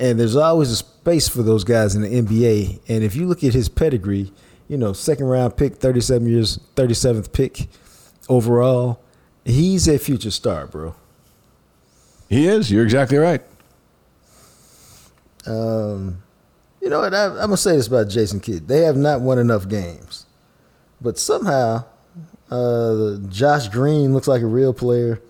[0.00, 2.80] And there's always a space for those guys in the NBA.
[2.88, 4.32] And if you look at his pedigree,
[4.66, 7.68] you know, second round pick, 37 years, 37th pick
[8.28, 9.00] overall,
[9.44, 10.94] he's a future star, bro.
[12.30, 12.70] He is.
[12.70, 13.42] You're exactly right.
[15.46, 16.22] Um,
[16.80, 17.12] you know what?
[17.12, 18.68] I, I'm gonna say this about Jason Kidd.
[18.68, 20.26] They have not won enough games,
[21.00, 21.84] but somehow
[22.50, 25.20] uh, Josh Green looks like a real player,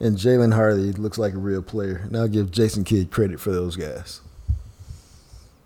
[0.00, 1.96] and Jalen Hardy looks like a real player.
[2.04, 4.20] And I'll give Jason Kidd credit for those guys.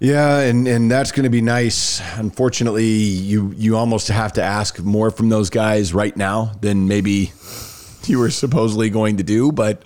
[0.00, 2.02] Yeah, and and that's going to be nice.
[2.18, 7.32] Unfortunately, you you almost have to ask more from those guys right now than maybe
[8.04, 9.52] you were supposedly going to do.
[9.52, 9.82] But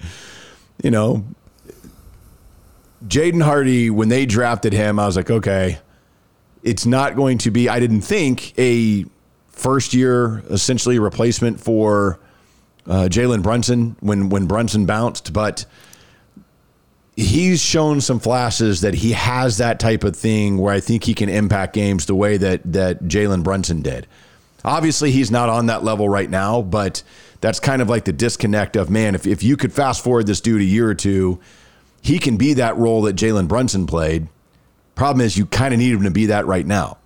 [0.83, 1.25] you know,
[3.07, 5.79] Jaden Hardy, when they drafted him, I was like, okay,
[6.63, 7.69] it's not going to be.
[7.69, 9.05] I didn't think a
[9.51, 12.19] first year essentially replacement for
[12.89, 15.67] uh, Jalen Brunson when when Brunson bounced, but
[17.17, 21.15] he's shown some flashes that he has that type of thing where I think he
[21.15, 24.07] can impact games the way that that Jalen Brunson did.
[24.65, 27.03] Obviously, he's not on that level right now, but
[27.41, 29.15] that's kind of like the disconnect of man.
[29.15, 31.39] If if you could fast forward this dude a year or two,
[32.01, 34.29] he can be that role that Jalen Brunson played.
[34.95, 36.99] Problem is, you kind of need him to be that right now.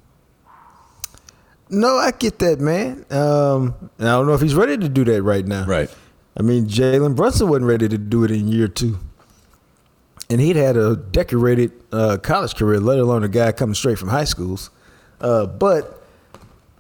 [1.73, 3.07] No, I get that, man.
[3.11, 5.65] Um, and I don't know if he's ready to do that right now.
[5.65, 5.93] Right.
[6.39, 8.99] I mean, Jalen Brunson wasn't ready to do it in year two.
[10.29, 14.11] And he'd had a decorated uh, college career, let alone a guy coming straight from
[14.11, 14.71] high schools.
[15.19, 16.03] Uh, but,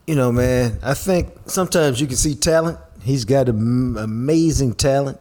[0.07, 2.79] you know, man, I think sometimes you can see talent.
[3.03, 5.19] He's got am- amazing talent,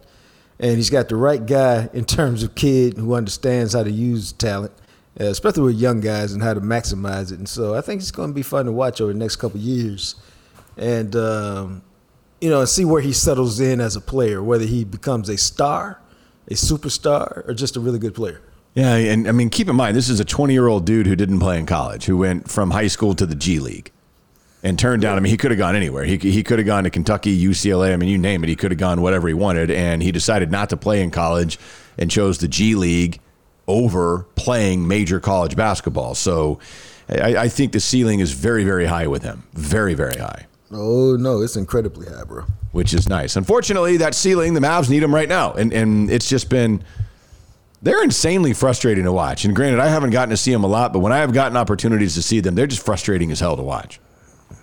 [0.59, 4.33] and he's got the right guy in terms of kid who understands how to use
[4.33, 4.73] talent,
[5.17, 7.39] especially with young guys and how to maximize it.
[7.39, 9.59] And so I think it's going to be fun to watch over the next couple
[9.59, 10.15] years.
[10.77, 11.83] And um,
[12.39, 15.99] you know, see where he settles in as a player, whether he becomes a star,
[16.47, 18.41] a superstar, or just a really good player.
[18.73, 21.15] Yeah, and I mean, keep in mind, this is a 20 year old dude who
[21.15, 23.91] didn't play in college, who went from high school to the G League
[24.63, 25.17] and turned down.
[25.17, 26.05] I mean, he could have gone anywhere.
[26.05, 27.93] He, he could have gone to Kentucky, UCLA.
[27.93, 28.47] I mean, you name it.
[28.49, 29.71] He could have gone whatever he wanted.
[29.71, 31.59] And he decided not to play in college
[31.97, 33.19] and chose the G League
[33.71, 36.15] over playing major college basketball.
[36.15, 36.59] So
[37.09, 39.43] I, I think the ceiling is very, very high with him.
[39.53, 40.47] Very, very high.
[40.71, 42.45] Oh, no, it's incredibly high, bro.
[42.71, 43.35] Which is nice.
[43.35, 45.53] Unfortunately, that ceiling, the Mavs need him right now.
[45.53, 46.83] And, and it's just been
[47.81, 49.43] they're insanely frustrating to watch.
[49.43, 51.57] And granted, I haven't gotten to see them a lot, but when I have gotten
[51.57, 53.99] opportunities to see them, they're just frustrating as hell to watch.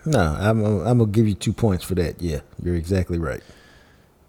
[0.06, 2.22] No, I'm, I'm going to give you two points for that.
[2.22, 3.42] Yeah, you're exactly right.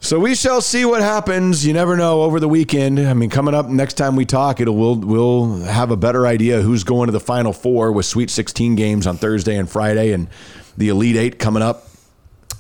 [0.02, 1.66] So we shall see what happens.
[1.66, 3.00] You never know over the weekend.
[3.00, 6.62] I mean, coming up next time we talk, it'll we'll we'll have a better idea
[6.62, 10.30] who's going to the final four with Sweet 16 games on Thursday and Friday, and
[10.78, 11.88] the Elite Eight coming up.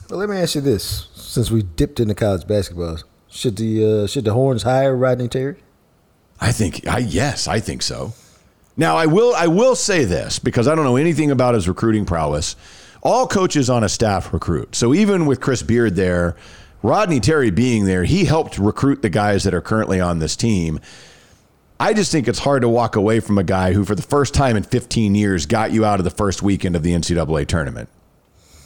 [0.09, 4.07] Well, let me ask you this: since we dipped into college basketball, should the uh,
[4.07, 5.55] should the Horns hire Rodney Terry?
[6.41, 8.13] I think I yes, I think so.
[8.75, 12.05] Now I will I will say this because I don't know anything about his recruiting
[12.05, 12.57] prowess.
[13.01, 14.75] All coaches on a staff recruit.
[14.75, 16.35] So even with Chris Beard there,
[16.81, 20.79] Rodney Terry being there, he helped recruit the guys that are currently on this team.
[21.79, 24.33] I just think it's hard to walk away from a guy who, for the first
[24.33, 27.89] time in 15 years, got you out of the first weekend of the NCAA tournament.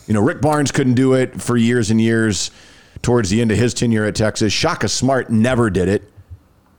[0.07, 2.51] You know, Rick Barnes couldn't do it for years and years
[3.01, 4.51] towards the end of his tenure at Texas.
[4.51, 6.11] Shaka Smart never did it.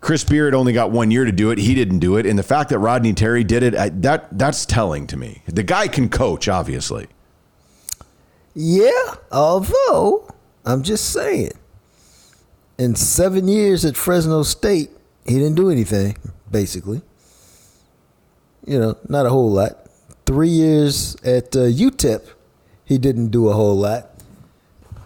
[0.00, 1.58] Chris Beard only got one year to do it.
[1.58, 2.26] He didn't do it.
[2.26, 5.42] And the fact that Rodney Terry did it, that that's telling to me.
[5.46, 7.06] The guy can coach, obviously.
[8.54, 10.28] Yeah, although
[10.64, 11.52] I'm just saying,
[12.78, 14.90] in seven years at Fresno State,
[15.24, 16.16] he didn't do anything,
[16.50, 17.02] basically.
[18.66, 19.86] You know, not a whole lot.
[20.26, 22.30] Three years at uh, UTEP,
[22.84, 24.10] he didn't do a whole lot.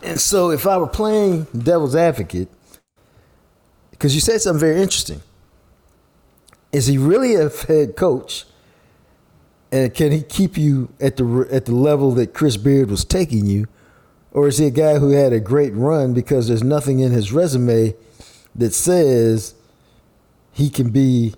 [0.03, 2.49] And so if I were playing devil's advocate,
[3.91, 5.23] because you said something very interesting.
[6.71, 8.45] Is he really a head coach?
[9.73, 13.47] And can he keep you at the at the level that Chris Beard was taking
[13.47, 13.67] you,
[14.39, 17.33] or is he a guy who had a great run because there's nothing in his
[17.33, 17.97] resume
[18.55, 19.53] that says
[20.53, 21.35] he can be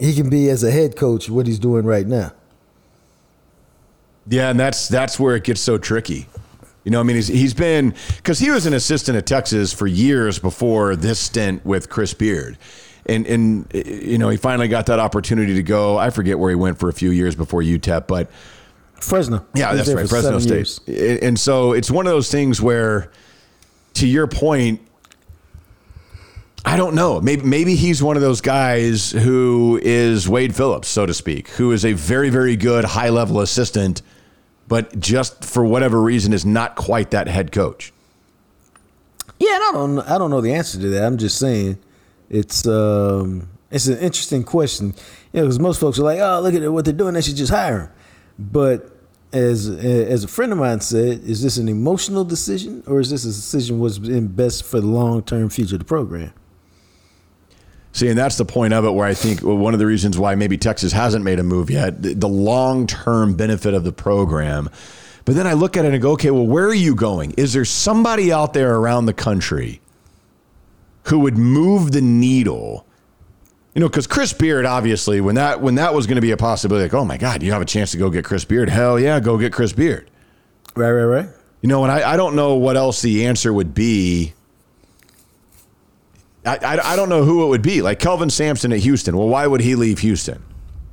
[0.00, 2.32] he can be as a head coach what he's doing right now?
[4.26, 6.26] Yeah, and that's that's where it gets so tricky.
[6.82, 9.86] You know, I mean, he's, he's been because he was an assistant at Texas for
[9.86, 12.58] years before this stint with Chris Beard,
[13.06, 15.98] and and you know he finally got that opportunity to go.
[15.98, 18.28] I forget where he went for a few years before UTEP, but
[19.00, 19.46] Fresno.
[19.54, 20.80] Yeah, that's right, Fresno State.
[20.86, 21.20] Years.
[21.22, 23.10] And so it's one of those things where,
[23.94, 24.80] to your point,
[26.64, 27.20] I don't know.
[27.20, 31.72] Maybe maybe he's one of those guys who is Wade Phillips, so to speak, who
[31.72, 34.00] is a very very good high level assistant
[34.68, 37.92] but just for whatever reason is not quite that head coach.
[39.38, 41.04] Yeah, I don't I don't know the answer to that.
[41.04, 41.78] I'm just saying
[42.30, 44.94] it's um, it's an interesting question.
[45.32, 47.36] You know, because most folks are like, "Oh, look at what they're doing; they should
[47.36, 47.88] just hire him."
[48.38, 48.90] But
[49.32, 53.24] as as a friend of mine said, is this an emotional decision or is this
[53.24, 56.32] a decision what's in best for the long term future of the program?
[57.94, 60.34] See, and that's the point of it where I think one of the reasons why
[60.34, 64.68] maybe Texas hasn't made a move yet, the, long term benefit of the program.
[65.24, 67.34] But then I look at it and go, okay, well, where are you going?
[67.36, 69.80] Is there somebody out there around the country
[71.04, 72.84] who would move the needle?
[73.74, 76.36] You know, because Chris Beard, obviously, when that when that was going to be a
[76.36, 78.68] possibility, like, oh my God, you have a chance to go get Chris Beard.
[78.68, 80.10] Hell yeah, go get Chris Beard.
[80.76, 81.28] Right, right, right.
[81.60, 84.34] You know, and I, I don't know what else the answer would be
[86.44, 87.82] I, I, I don't know who it would be.
[87.82, 89.16] Like Kelvin Sampson at Houston.
[89.16, 90.42] Well, why would he leave Houston?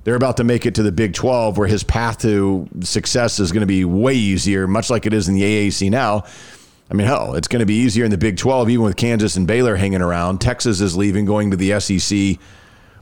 [0.03, 3.51] They're about to make it to the Big 12 where his path to success is
[3.51, 6.23] going to be way easier, much like it is in the AAC now.
[6.89, 9.36] I mean, hell, it's going to be easier in the Big 12, even with Kansas
[9.36, 10.41] and Baylor hanging around.
[10.41, 12.38] Texas is leaving, going to the SEC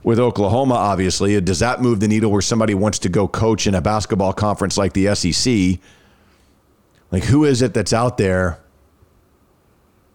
[0.04, 1.40] with Oklahoma, obviously.
[1.42, 4.78] Does that move the needle where somebody wants to go coach in a basketball conference
[4.78, 5.80] like the SEC?
[7.12, 8.60] Like, who is it that's out there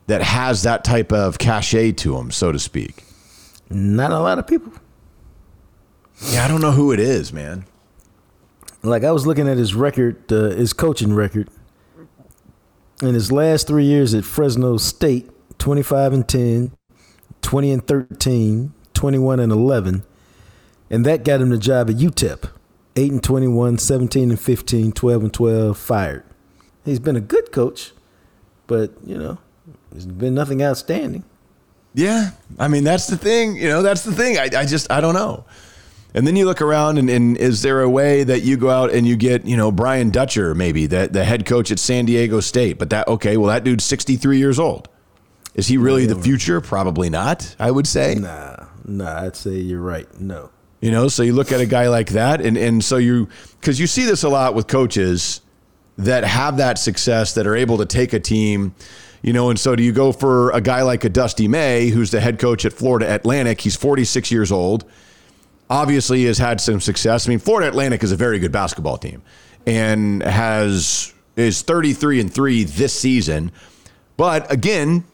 [0.06, 3.04] that has that type of cachet to him, so to speak?
[3.70, 4.72] Not a lot of people.
[6.30, 7.64] Yeah, I don't know who it is, man.
[8.82, 11.48] Like I was looking at his record, uh, his coaching record.
[13.02, 15.28] In his last three years at Fresno State,
[15.58, 16.72] 25 and 10,
[17.42, 18.72] 20 and 13,
[19.04, 20.02] 21 and 11.
[20.88, 22.48] And that got him the job at UTEP.
[22.96, 26.24] 8 and 21, 17 and 15, 12 and 12, fired.
[26.86, 27.92] He's been a good coach,
[28.66, 29.36] but, you know,
[29.92, 31.22] there's been nothing outstanding.
[31.92, 33.56] Yeah, I mean that's the thing.
[33.56, 34.38] You know, that's the thing.
[34.38, 35.44] I, I just I don't know.
[36.14, 38.90] And then you look around, and, and is there a way that you go out
[38.90, 42.40] and you get, you know, Brian Dutcher, maybe, the, the head coach at San Diego
[42.40, 42.78] State?
[42.78, 44.88] But that, okay, well, that dude's 63 years old.
[45.54, 46.60] Is he really the future?
[46.60, 48.14] Probably not, I would say.
[48.14, 50.08] Nah, nah, I'd say you're right.
[50.20, 50.50] No.
[50.80, 53.28] You know, so you look at a guy like that, and, and so you,
[53.60, 55.40] because you see this a lot with coaches
[55.96, 58.74] that have that success, that are able to take a team,
[59.22, 62.10] you know, and so do you go for a guy like a Dusty May, who's
[62.10, 63.62] the head coach at Florida Atlantic?
[63.62, 64.84] He's 46 years old.
[65.70, 67.26] Obviously, has had some success.
[67.26, 69.22] I mean, Florida Atlantic is a very good basketball team,
[69.66, 73.50] and has is 33 and three this season.
[74.18, 75.04] But again,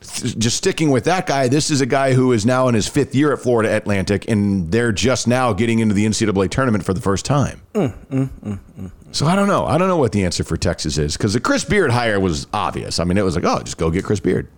[0.00, 3.14] just sticking with that guy, this is a guy who is now in his fifth
[3.14, 7.00] year at Florida Atlantic, and they're just now getting into the NCAA tournament for the
[7.00, 7.62] first time.
[7.74, 9.64] Mm, mm, mm, so I don't know.
[9.66, 12.46] I don't know what the answer for Texas is because the Chris Beard hire was
[12.52, 13.00] obvious.
[13.00, 14.48] I mean, it was like, oh, just go get Chris Beard.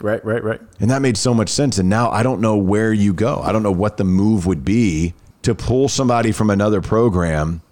[0.00, 0.60] Right, right, right.
[0.78, 1.78] And that made so much sense.
[1.78, 3.40] And now I don't know where you go.
[3.42, 7.62] I don't know what the move would be to pull somebody from another program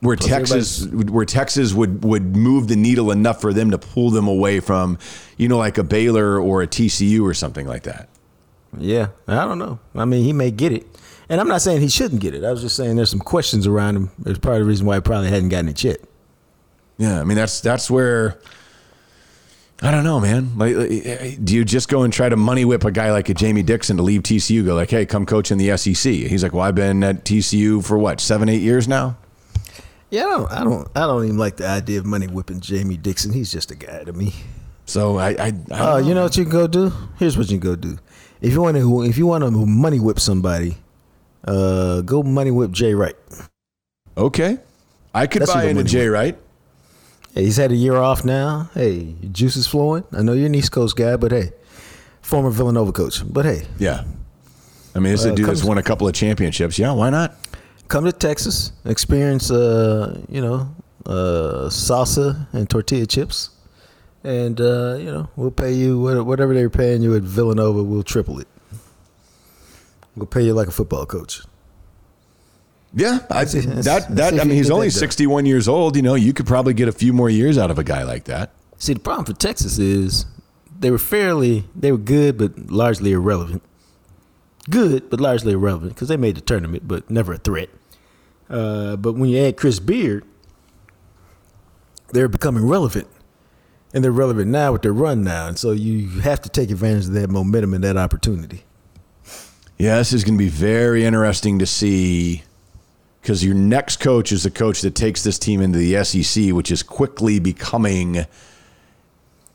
[0.00, 4.28] where Texas where Texas would would move the needle enough for them to pull them
[4.28, 4.98] away from,
[5.36, 8.08] you know, like a Baylor or a TCU or something like that.
[8.78, 9.78] Yeah, I don't know.
[9.94, 10.86] I mean, he may get it.
[11.28, 12.44] And I'm not saying he shouldn't get it.
[12.44, 14.10] I was just saying there's some questions around him.
[14.18, 15.98] There's part of the reason why he probably hadn't gotten it yet.
[16.98, 18.38] Yeah, I mean that's that's where
[19.82, 20.56] I don't know, man.
[20.56, 23.62] Like, do you just go and try to money whip a guy like a Jamie
[23.62, 24.64] Dixon to leave TCU?
[24.64, 26.12] Go like, hey, come coach in the SEC.
[26.12, 29.16] He's like, well, I've been at TCU for what seven, eight years now.
[30.14, 32.96] Yeah, I don't, I don't, I don't even like the idea of money whipping Jamie
[32.96, 33.32] Dixon.
[33.32, 34.32] He's just a guy to me.
[34.86, 36.92] So I, I, I Oh, you know what you can go do?
[37.18, 37.98] Here's what you can go do.
[38.40, 40.76] If you want to, if you want to money whip somebody,
[41.44, 43.16] uh, go money whip Jay Wright.
[44.16, 44.58] okay,
[45.14, 46.38] I could That's buy into Jay Wright.
[47.34, 48.70] Hey, he's had a year off now.
[48.74, 50.04] Hey, juice is flowing.
[50.12, 51.50] I know you're an East Coast guy, but hey,
[52.22, 53.20] former Villanova coach.
[53.26, 54.04] But hey, Yeah,
[54.94, 56.78] I mean, this is a Uh, dude that's won a couple of championships.
[56.78, 57.34] Yeah, why not?
[57.88, 60.74] Come to Texas, experience, uh, you know,
[61.06, 63.50] uh, salsa and tortilla chips,
[64.22, 67.82] and uh, you know, we'll pay you whatever they're paying you at Villanova.
[67.82, 68.48] We'll triple it.
[70.16, 71.40] We'll pay you like a football coach.
[72.96, 75.96] Yeah, I, see- that that I mean, he's only 61 years old.
[75.96, 78.24] You know, you could probably get a few more years out of a guy like
[78.24, 78.50] that.
[78.78, 80.26] See, the problem for Texas is
[80.78, 83.62] they were fairly, they were good, but largely irrelevant.
[84.70, 87.68] Good, but largely irrelevant because they made the tournament, but never a threat.
[88.48, 90.24] Uh, but when you add Chris Beard,
[92.12, 93.08] they're becoming relevant.
[93.92, 95.46] And they're relevant now with their run now.
[95.46, 98.64] And so you have to take advantage of that momentum and that opportunity.
[99.78, 102.42] Yeah, this is going to be very interesting to see
[103.20, 106.70] because your next coach is the coach that takes this team into the SEC, which
[106.70, 108.26] is quickly becoming.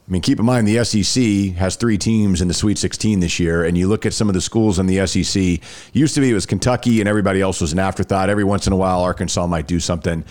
[0.08, 3.38] I mean, keep in mind the SEC has three teams in the Sweet 16 this
[3.38, 5.60] year, and you look at some of the schools in the SEC.
[5.92, 8.28] Used to be it was Kentucky, and everybody else was an afterthought.
[8.28, 10.24] Every once in a while, Arkansas might do something,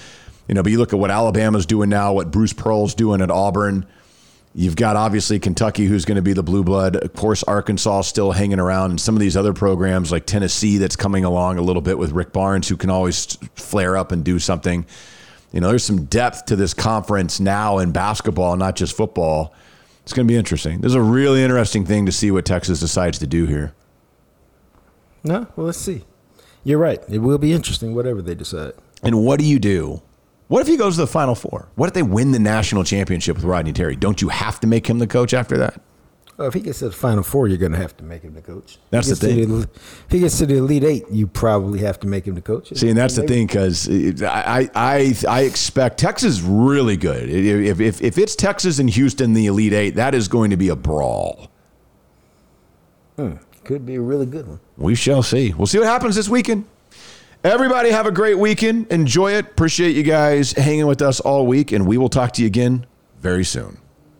[0.47, 0.63] you know.
[0.63, 3.85] But you look at what Alabama's doing now, what Bruce Pearl's doing at Auburn.
[4.55, 6.97] You've got obviously Kentucky, who's going to be the blue blood.
[6.97, 10.95] Of course, Arkansas still hanging around, and some of these other programs like Tennessee that's
[10.95, 14.39] coming along a little bit with Rick Barnes, who can always flare up and do
[14.39, 14.85] something.
[15.51, 19.53] You know, there's some depth to this conference now in basketball, not just football.
[20.03, 20.81] It's going to be interesting.
[20.81, 23.73] This is a really interesting thing to see what Texas decides to do here.
[25.23, 26.05] No, well, let's see.
[26.63, 26.99] You're right.
[27.09, 28.73] It will be interesting, whatever they decide.
[29.03, 30.01] And what do you do?
[30.47, 31.69] What if he goes to the Final Four?
[31.75, 33.95] What if they win the national championship with Rodney Terry?
[33.95, 35.79] Don't you have to make him the coach after that?
[36.39, 38.33] Well, if he gets to the Final Four, you're going to have to make him
[38.33, 38.77] the coach.
[38.91, 39.45] That's the thing.
[39.45, 42.41] to if he gets to the Elite Eight, you probably have to make him the
[42.41, 42.73] coach.
[42.77, 43.89] See, and that's the thing because
[44.23, 47.29] I, I I expect Texas is really good.
[47.29, 50.69] If, if if it's Texas and Houston, the Elite Eight, that is going to be
[50.69, 51.51] a brawl.
[53.17, 53.33] Hmm,
[53.65, 54.61] could be a really good one.
[54.77, 55.53] We shall see.
[55.53, 56.65] We'll see what happens this weekend.
[57.43, 58.87] Everybody have a great weekend.
[58.93, 59.45] Enjoy it.
[59.45, 62.85] Appreciate you guys hanging with us all week, and we will talk to you again
[63.19, 63.77] very soon.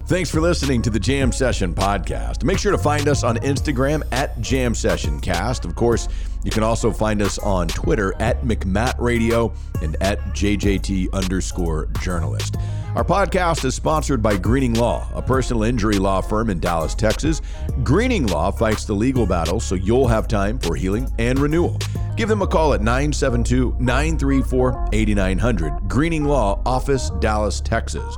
[0.10, 2.44] Thanks for listening to the Jam Session podcast.
[2.44, 5.66] Make sure to find us on Instagram at Jam Session Cast.
[5.66, 6.08] Of course,
[6.44, 9.54] you can also find us on Twitter at McMatt Radio
[9.84, 12.56] and at JJT underscore journalist.
[12.96, 17.44] Our podcast is sponsored by Greening Law, a personal injury law firm in Dallas, Texas.
[17.84, 21.78] Greening Law fights the legal battle so you'll have time for healing and renewal.
[22.18, 25.88] Give them a call at 972 934 8900.
[25.88, 28.18] Greening Law Office, Dallas, Texas.